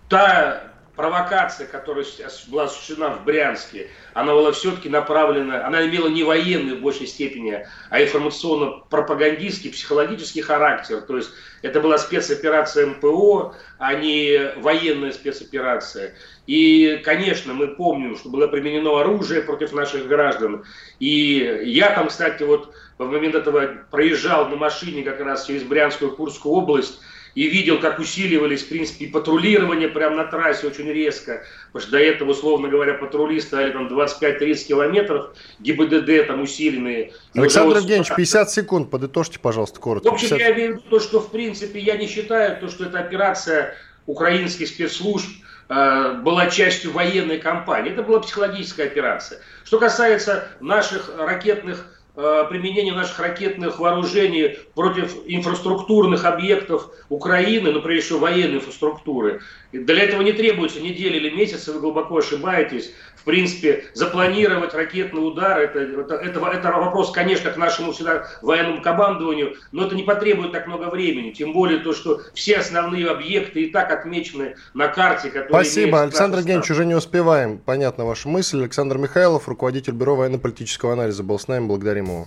[0.08, 2.04] Та провокация, которая
[2.48, 7.66] была осуществлена в Брянске, она была все-таки направлена, она имела не военный в большей степени,
[7.90, 11.02] а информационно-пропагандистский, психологический характер.
[11.02, 11.30] То есть
[11.62, 16.14] это была спецоперация МПО, а не военная спецоперация.
[16.46, 20.64] И, конечно, мы помним, что было применено оружие против наших граждан.
[20.98, 26.16] И я там, кстати, вот в момент этого проезжал на машине как раз через Брянскую
[26.16, 27.00] Курскую область,
[27.36, 31.98] и видел, как усиливались, в принципе, патрулирование прямо на трассе очень резко, потому что до
[31.98, 37.12] этого, условно говоря, патрули стояли там 25-30 километров, ГИБДД там усиленные.
[37.34, 37.82] Александр вот...
[37.82, 40.08] Евгеньевич, 50 секунд, подытожьте, пожалуйста, коротко.
[40.08, 40.40] В общем, 50...
[40.40, 43.74] я имею в виду то, что, в принципе, я не считаю, то, что эта операция
[44.06, 45.28] украинских спецслужб
[45.68, 47.92] э, была частью военной кампании.
[47.92, 49.40] Это была психологическая операция.
[49.64, 51.84] Что касается наших ракетных
[52.16, 59.42] применение наших ракетных вооружений против инфраструктурных объектов Украины, ну, прежде всего военной инфраструктуры.
[59.78, 62.92] Для этого не требуется недели или месяцы, вы глубоко ошибаетесь
[63.26, 69.56] принципе, запланировать ракетный удар, это, это, это, это вопрос, конечно, к нашему всегда военному командованию,
[69.72, 71.32] но это не потребует так много времени.
[71.32, 75.30] Тем более то, что все основные объекты и так отмечены на карте.
[75.48, 77.58] Спасибо, Александр Евгеньевич, уже не успеваем.
[77.58, 78.60] Понятна ваша мысль.
[78.60, 81.66] Александр Михайлов, руководитель Бюро военно-политического анализа, был с нами.
[81.66, 82.26] Благодарим его.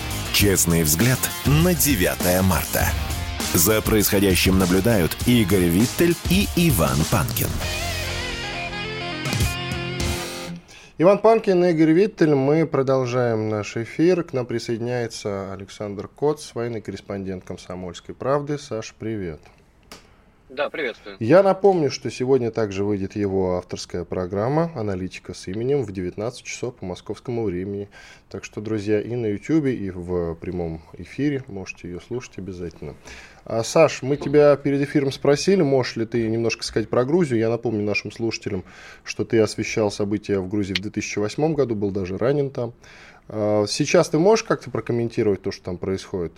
[0.41, 2.87] Честный взгляд на 9 марта.
[3.53, 7.45] За происходящим наблюдают Игорь Виттель и Иван Панкин.
[10.97, 12.33] Иван Панкин, Игорь Виттель.
[12.33, 14.23] Мы продолжаем наш эфир.
[14.23, 18.57] К нам присоединяется Александр Коц, военный корреспондент «Комсомольской правды».
[18.57, 19.41] Саш, привет.
[20.51, 21.15] Да, приветствую.
[21.21, 26.75] Я напомню, что сегодня также выйдет его авторская программа «Аналитика с именем» в 19 часов
[26.75, 27.87] по московскому времени.
[28.27, 32.95] Так что, друзья, и на YouTube, и в прямом эфире можете ее слушать обязательно.
[33.45, 37.39] А, Саш, мы тебя перед эфиром спросили, можешь ли ты немножко сказать про Грузию.
[37.39, 38.65] Я напомню нашим слушателям,
[39.05, 42.73] что ты освещал события в Грузии в 2008 году, был даже ранен там.
[43.29, 46.33] А, сейчас ты можешь как-то прокомментировать то, что там происходит?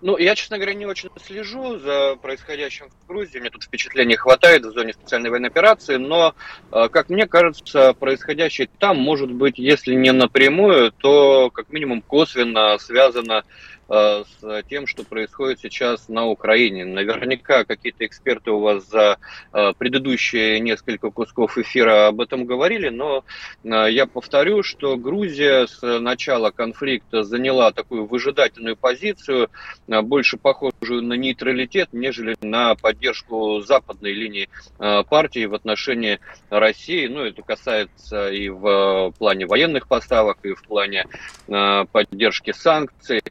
[0.00, 3.38] Ну, я, честно говоря, не очень слежу за происходящим в Грузии.
[3.38, 6.34] Мне тут впечатлений хватает в зоне специальной военной операции, но,
[6.70, 12.78] э, как мне кажется, происходящее там может быть, если не напрямую, то как минимум косвенно
[12.78, 13.44] связано
[13.88, 16.84] Э, с тем, что происходит сейчас на Украине.
[16.84, 19.18] Наверняка какие-то эксперты у вас за
[19.52, 23.24] э, предыдущие несколько кусков эфира об этом говорили, но
[23.64, 29.50] э, я повторю, что Грузия с начала конфликта заняла такую выжидательную позицию,
[29.86, 36.20] больше похожую на нейтралитет, нежели на поддержку западной линии партии в отношении
[36.50, 37.06] России.
[37.06, 41.06] Ну, это касается и в плане военных поставок, и в плане
[41.46, 43.22] поддержки санкций.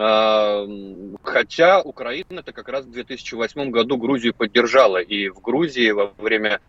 [0.00, 4.96] Хотя Украина это как раз в 2008 году Грузию поддержала.
[4.96, 6.60] И в Грузии во время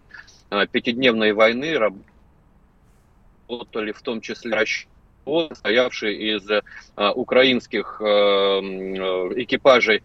[0.50, 1.78] а, пятидневной войны
[3.48, 4.90] работали в том числе расчеты,
[5.54, 6.46] стоявшие из
[6.98, 8.60] а, украинских а,
[9.38, 10.04] экипажей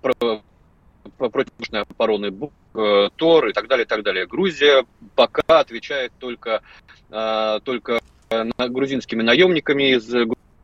[0.00, 2.32] противоположной обороны
[2.72, 4.26] ТОР и так далее, и так далее.
[4.26, 6.62] Грузия пока отвечает только,
[7.10, 10.10] только грузинскими наемниками из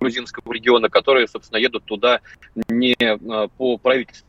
[0.07, 2.21] грузинского региона, которые, собственно, едут туда
[2.69, 4.27] не а, по правительству.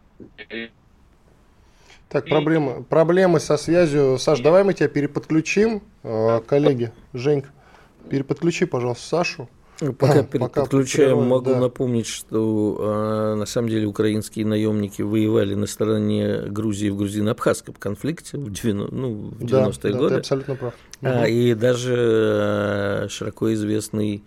[2.10, 4.18] Так, проблемы, проблемы со связью.
[4.18, 6.92] Саш, давай мы тебя переподключим, э, коллеги.
[7.14, 7.50] Женька,
[8.10, 9.50] переподключи, пожалуйста, Сашу.
[10.00, 11.60] Пока подключаем, могу да.
[11.60, 18.38] напомнить, что э, на самом деле украинские наемники воевали на стороне Грузии в грузино-абхазском конфликте
[18.38, 20.10] в, 90, ну, в 90-е да, годы.
[20.10, 20.74] Да, ты абсолютно прав.
[21.04, 21.28] А, угу.
[21.28, 24.24] И даже э, широко известный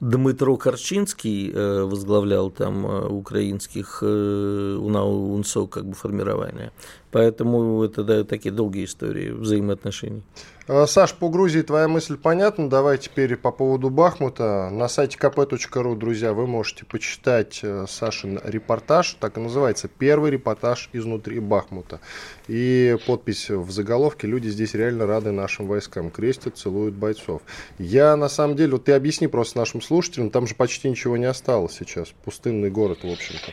[0.00, 6.72] Дмитро Корчинский э, возглавлял там э, украинских э, УНСО как бы формирование.
[7.10, 10.22] Поэтому это да, такие долгие истории взаимоотношений.
[10.68, 12.70] Э, Саш, по Грузии твоя мысль понятна.
[12.70, 14.70] Давай теперь по поводу Бахмута.
[14.70, 19.16] На сайте kp.ru, друзья, вы можете почитать э, Сашин репортаж.
[19.18, 19.88] Так и называется.
[19.88, 21.98] Первый репортаж изнутри Бахмута.
[22.46, 24.28] И подпись в заголовке.
[24.28, 26.12] Люди здесь реально рады нашим войскам.
[26.12, 27.42] Крестят, целуют бойцов.
[27.78, 31.24] Я на самом деле, вот ты объясни просто нашим слушателям, там же почти ничего не
[31.24, 32.12] осталось сейчас.
[32.24, 33.52] Пустынный город, в общем-то.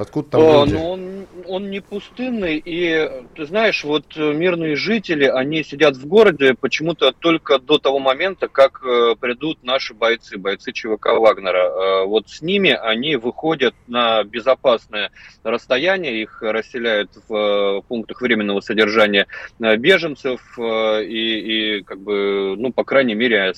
[0.00, 0.74] Откуда там О, люди?
[0.74, 6.54] Ну, он, он не пустынный, и ты знаешь, вот мирные жители, они сидят в городе
[6.54, 11.58] почему-то только до того момента, как э, придут наши бойцы, бойцы ЧВК Вагнера.
[11.58, 15.10] Э, вот с ними они выходят на безопасное
[15.42, 19.26] расстояние, их расселяют в э, пунктах временного содержания
[19.58, 23.52] беженцев, и, и как бы, ну, по крайней мере,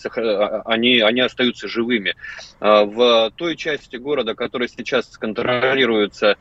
[0.65, 2.17] они, они остаются живыми.
[2.61, 6.32] В той части города, которая сейчас контролируется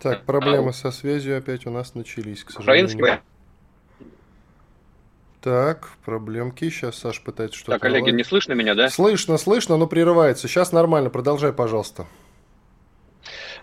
[0.00, 2.94] так, проблемы со связью опять у нас начались, к сожалению.
[2.94, 3.22] Украинский
[5.40, 6.68] так, проблемки.
[6.68, 7.72] Сейчас Саш пытается что-то...
[7.72, 8.90] Так, коллеги, не слышно меня, да?
[8.90, 10.48] Слышно, слышно, но прерывается.
[10.48, 12.06] Сейчас нормально, продолжай, пожалуйста.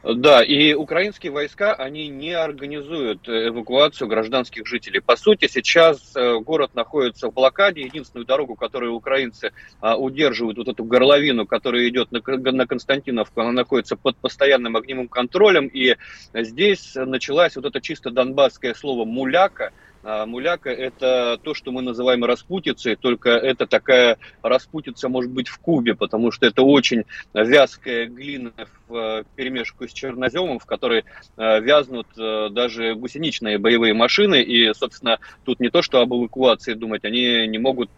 [0.05, 5.01] Да, и украинские войска, они не организуют эвакуацию гражданских жителей.
[5.01, 7.81] По сути, сейчас э, город находится в блокаде.
[7.81, 9.51] Единственную дорогу, которую украинцы
[9.81, 15.07] а, удерживают, вот эту горловину, которая идет на, на Константиновку, она находится под постоянным огневым
[15.07, 15.65] контролем.
[15.73, 15.95] И
[16.35, 19.71] здесь началась вот это чисто донбасское слово «муляка»,
[20.25, 25.95] муляка– это то, что мы называем распутицей, только это такая распутица может быть в кубе,
[25.95, 28.53] потому что это очень вязкая глина
[28.87, 31.03] в э, перемешку с черноземом, в которой
[31.37, 34.41] э, вязнут э, даже гусеничные боевые машины.
[34.41, 37.89] И, собственно, тут не то, что об эвакуации думать, они не могут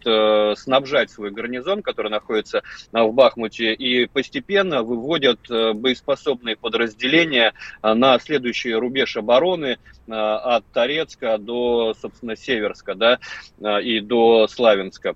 [0.58, 7.52] снабжать свой гарнизон, который находится в Бахмуте, и постепенно выводят боеспособные подразделения
[7.82, 9.78] на следующий рубеж обороны
[10.10, 13.18] от Торецка до собственно, Северска, да,
[13.62, 15.14] а, и до Славянска.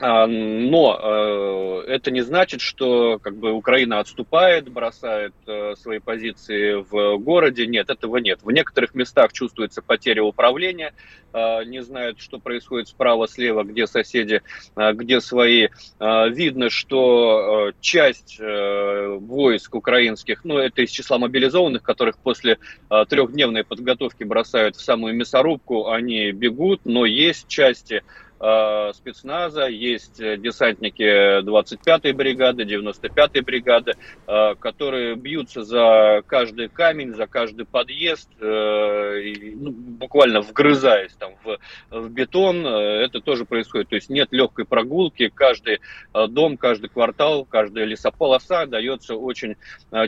[0.00, 6.74] А, но э, это не значит, что как бы Украина отступает, бросает э, свои позиции
[6.74, 7.66] в городе.
[7.66, 8.40] Нет, этого нет.
[8.42, 10.94] В некоторых местах чувствуется потеря управления,
[11.32, 14.42] э, не знают, что происходит справа, слева, где соседи,
[14.76, 15.68] где свои.
[15.98, 22.58] Видно, что часть войск украинских, ну это из числа мобилизованных, которых после
[22.88, 28.02] трехдневной подготовки бросают в самую мясорубку, они бегут, но есть части
[28.94, 33.94] спецназа, есть э, десантники 25-й бригады, 95-й бригады,
[34.26, 41.58] э, которые бьются за каждый камень, за каждый подъезд, ну, буквально вгрызаясь там в,
[41.90, 42.66] в бетон.
[42.66, 43.88] Это тоже происходит.
[43.88, 45.30] То есть нет легкой прогулки.
[45.34, 45.80] Каждый
[46.28, 49.56] дом, каждый квартал, каждая лесополоса дается очень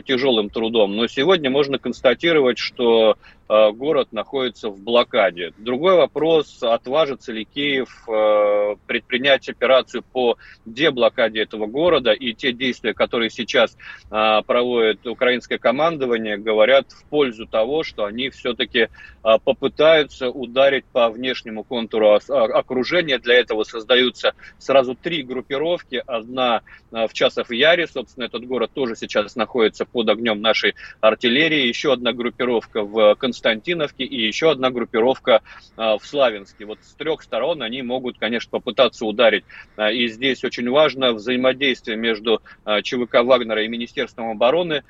[0.05, 0.95] тяжелым трудом.
[0.95, 3.40] Но сегодня можно констатировать, что Э,
[3.73, 5.51] город находится в блокаде.
[5.57, 12.93] Другой вопрос, отважится ли Киев э, предпринять операцию по деблокаде этого города, и те действия,
[12.93, 13.75] которые сейчас
[14.09, 18.87] э, проводит украинское командование, говорят в пользу того, что они все-таки
[19.21, 23.19] попытаются ударить по внешнему контуру окружения.
[23.19, 26.01] Для этого создаются сразу три группировки.
[26.07, 31.67] Одна в Часов Яре, собственно, этот город тоже сейчас находится под огнем нашей артиллерии.
[31.67, 35.41] Еще одна группировка в Константинополе Константиновке и еще одна группировка
[35.75, 36.65] а, в Славянске.
[36.65, 39.43] Вот с трех сторон они могут, конечно, попытаться ударить.
[39.75, 44.83] А, и здесь очень важно взаимодействие между а, ЧВК Вагнера и Министерством обороны.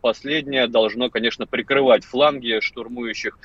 [0.00, 3.38] Последнее должно, конечно, прикрывать фланги штурмующих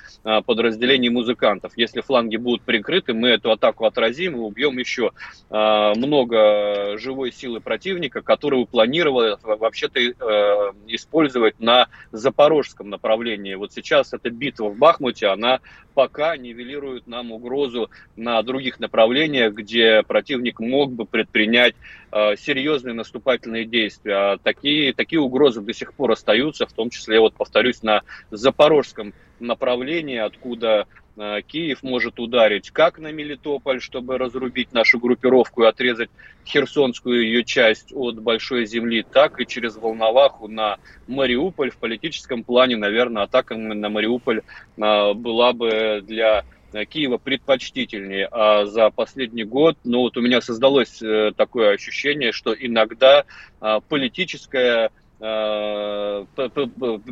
[0.46, 1.74] подразделений музыкантов.
[1.76, 5.12] Если фланги будут прикрыты, мы эту атаку отразим и убьем еще
[5.50, 10.14] много живой силы противника, которую планировали вообще-то э,
[10.88, 13.56] использовать на запорожском направлении.
[13.56, 15.60] Вот сейчас эта битва в Бахмуте, она
[15.94, 21.76] пока нивелирует нам угрозу на других направлениях, где противник мог бы предпринять
[22.38, 24.16] серьезные наступательные действия.
[24.16, 28.02] А такие, такие угрозы до сих пор остаются, в том числе, вот повторюсь, на
[28.32, 30.88] запорожском направлении, откуда
[31.18, 36.10] Э, Киев может ударить как на Мелитополь, чтобы разрубить нашу группировку и отрезать
[36.46, 41.72] херсонскую ее часть от большой земли, так и через Волноваху на Мариуполь.
[41.72, 48.28] В политическом плане, наверное, атака на Мариуполь э, была бы для Киева предпочтительнее.
[48.32, 53.26] А за последний год, ну вот у меня создалось э, такое ощущение, что иногда
[53.88, 55.01] политическая Э,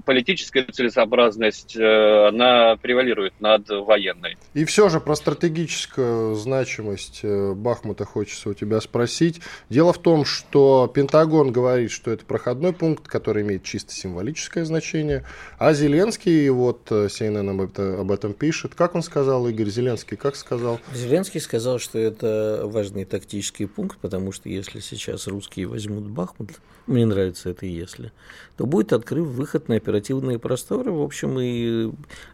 [0.06, 4.38] политическая целесообразность, э, она превалирует над военной.
[4.56, 9.42] И все же про стратегическую значимость э, Бахмута хочется у тебя спросить.
[9.70, 15.24] Дело в том, что Пентагон говорит, что это проходной пункт, который имеет чисто символическое значение,
[15.60, 18.74] а Зеленский, вот CNN об, это, об этом пишет.
[18.74, 20.80] Как он сказал, Игорь Зеленский, как сказал?
[20.94, 26.54] Зеленский сказал, что это важный тактический пункт, потому что если сейчас русские возьмут Бахмут,
[26.90, 28.12] мне нравится это «если», неприятеля,
[28.58, 31.92] то будет открыт выход на оперативные просторы, в общем, и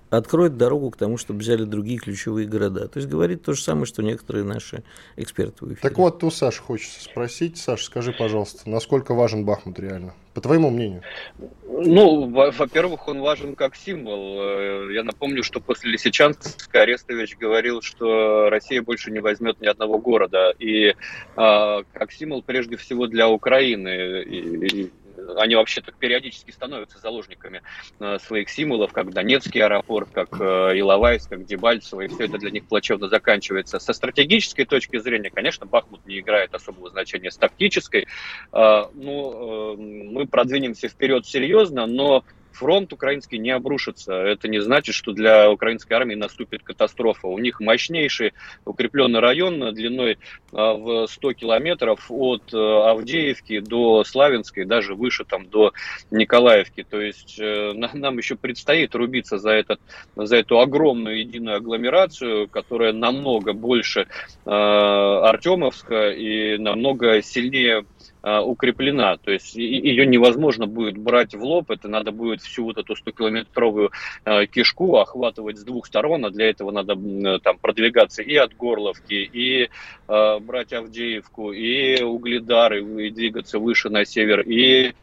[0.09, 2.87] откроет дорогу к тому, чтобы взяли другие ключевые города.
[2.87, 4.83] То есть говорит то же самое, что некоторые наши
[5.17, 5.81] эксперты в эфире.
[5.81, 7.57] Так вот, у Саши хочется спросить.
[7.57, 10.13] Саша, скажи, пожалуйста, насколько важен Бахмут реально?
[10.33, 11.01] По твоему мнению?
[11.65, 14.37] Ну, во-первых, он важен как символ.
[14.41, 19.97] Э, я напомню, что после Лисичанска Арестович говорил, что Россия больше не возьмет ни одного
[19.97, 20.53] города.
[20.59, 20.93] И э,
[21.35, 24.23] как символ прежде всего для Украины.
[24.23, 24.91] И,
[25.37, 27.61] они вообще так периодически становятся заложниками
[27.99, 32.51] э, своих символов, как Донецкий аэропорт, как э, Иловайск, как Дебальцево, и все это для
[32.51, 33.79] них плачевно заканчивается.
[33.79, 38.07] Со стратегической точки зрения, конечно, Бахмут не играет особого значения с тактической.
[38.51, 42.23] Э, ну, мы продвинемся вперед серьезно, но
[42.55, 44.13] фронт украинский не обрушится.
[44.13, 47.27] Это не значит, что для украинской армии наступит катастрофа.
[47.27, 48.33] У них мощнейший
[48.63, 50.17] укрепленный район длиной
[50.51, 55.73] а, в 100 километров от э, Авдеевки до Славянской, даже выше там до
[56.11, 56.83] Николаевки.
[56.83, 59.79] То есть э, нам еще предстоит рубиться за, этот,
[60.15, 64.07] за эту огромную единую агломерацию, которая намного больше
[64.45, 69.17] э, Артемовска и намного сильнее а, укреплена.
[69.17, 73.91] То есть ее невозможно будет брать в лоб, это надо будет всю вот эту 100-километровую
[74.23, 76.95] а, кишку охватывать с двух сторон, а для этого надо
[77.39, 79.69] там продвигаться и от Горловки, и
[80.07, 84.93] э, брать Авдеевку, и Угледары, и двигаться выше на север, и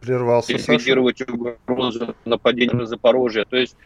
[0.00, 3.44] прервался ликвидировать угрозу нападения на Запорожье.
[3.44, 3.76] То есть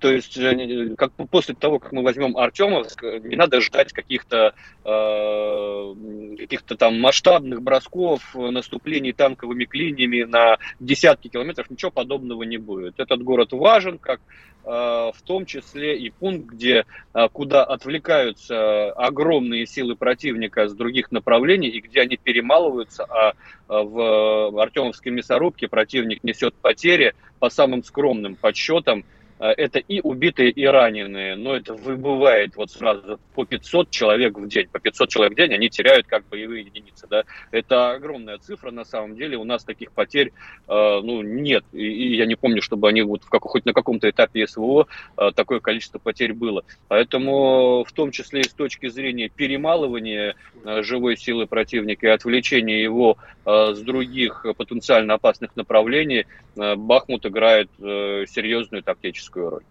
[0.00, 5.94] то есть э, как, после того, как мы возьмем Артемовск, не надо ждать каких-то э,
[6.38, 11.70] каких-то там масштабных бросков, наступлений танковыми клиниями на десятки километров.
[11.70, 12.98] Ничего подобного не будет.
[12.98, 14.20] Этот город важен, как
[14.64, 21.12] э, в том числе и пункт, где э, куда отвлекаются огромные силы противника с других
[21.12, 23.34] направлений и где они перемалываются, а
[23.68, 30.66] в Артемовской мясорубке противник несет потери по самым скромным подсчетам Э, это и убитые, и
[30.66, 34.68] раненые, но это выбывает вот сразу по 500 человек в день.
[34.68, 37.06] По 500 человек в день они теряют как боевые единицы.
[37.08, 37.24] Да?
[37.50, 39.36] Это огромная цифра на самом деле.
[39.36, 40.32] У нас таких потерь
[40.68, 41.64] э, ну, нет.
[41.72, 44.86] И, и я не помню, чтобы они вот в как, хоть на каком-то этапе СВО
[45.16, 46.64] э, такое количество потерь было.
[46.88, 52.82] Поэтому в том числе и с точки зрения перемалывания э, живой силы противника и отвлечения
[52.82, 53.16] его
[53.46, 56.26] э, с других потенциально опасных направлений,
[56.56, 59.62] э, Бахмут играет э, серьезную тактическую критическую роль.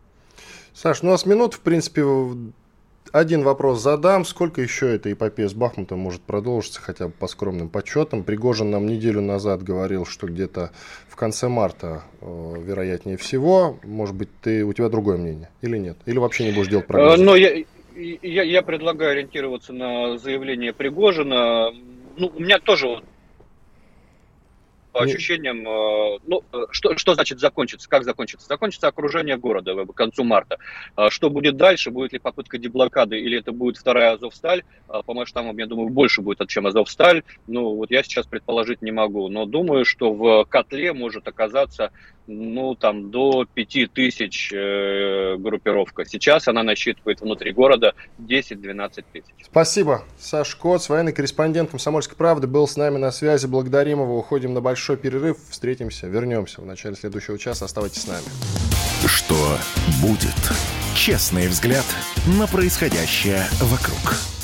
[0.73, 2.03] Саш, ну у нас минут, в принципе,
[3.11, 4.23] один вопрос задам.
[4.23, 8.23] Сколько еще эта эпопея с Бахмутом может продолжиться, хотя бы по скромным подсчетам?
[8.23, 10.71] Пригожин нам неделю назад говорил, что где-то
[11.07, 13.77] в конце марта, э, вероятнее всего.
[13.83, 15.97] Может быть, ты, у тебя другое мнение или нет?
[16.05, 17.19] Или вообще не будешь делать прогноз?
[17.19, 17.63] Э, но я,
[17.95, 21.71] я, я предлагаю ориентироваться на заявление Пригожина.
[22.15, 23.01] Ну, у меня тоже
[24.91, 28.47] по ощущениям, э, ну, э, что, что значит закончится, как закончится?
[28.47, 30.57] Закончится окружение города к концу марта.
[30.95, 31.91] А что будет дальше?
[31.91, 34.63] Будет ли попытка деблокады или это будет вторая Азовсталь?
[34.87, 37.23] А по масштабам, я думаю, больше будет, чем Азовсталь.
[37.47, 41.91] Ну, вот я сейчас предположить не могу, но думаю, что в котле может оказаться
[42.29, 46.05] ну, там, до 5000 э, группировка.
[46.05, 49.33] Сейчас она насчитывает внутри города 10-12 тысяч.
[49.43, 50.03] Спасибо.
[50.19, 53.47] Саш Коц, военный корреспондент «Комсомольской правды», был с нами на связи.
[53.47, 54.19] Благодарим его.
[54.19, 55.37] Уходим на большой перерыв.
[55.49, 57.65] Встретимся, вернемся в начале следующего часа.
[57.65, 58.25] Оставайтесь с нами.
[59.05, 59.57] Что
[60.01, 60.35] будет?
[60.95, 61.85] Честный взгляд
[62.37, 64.38] на происходящее вокруг.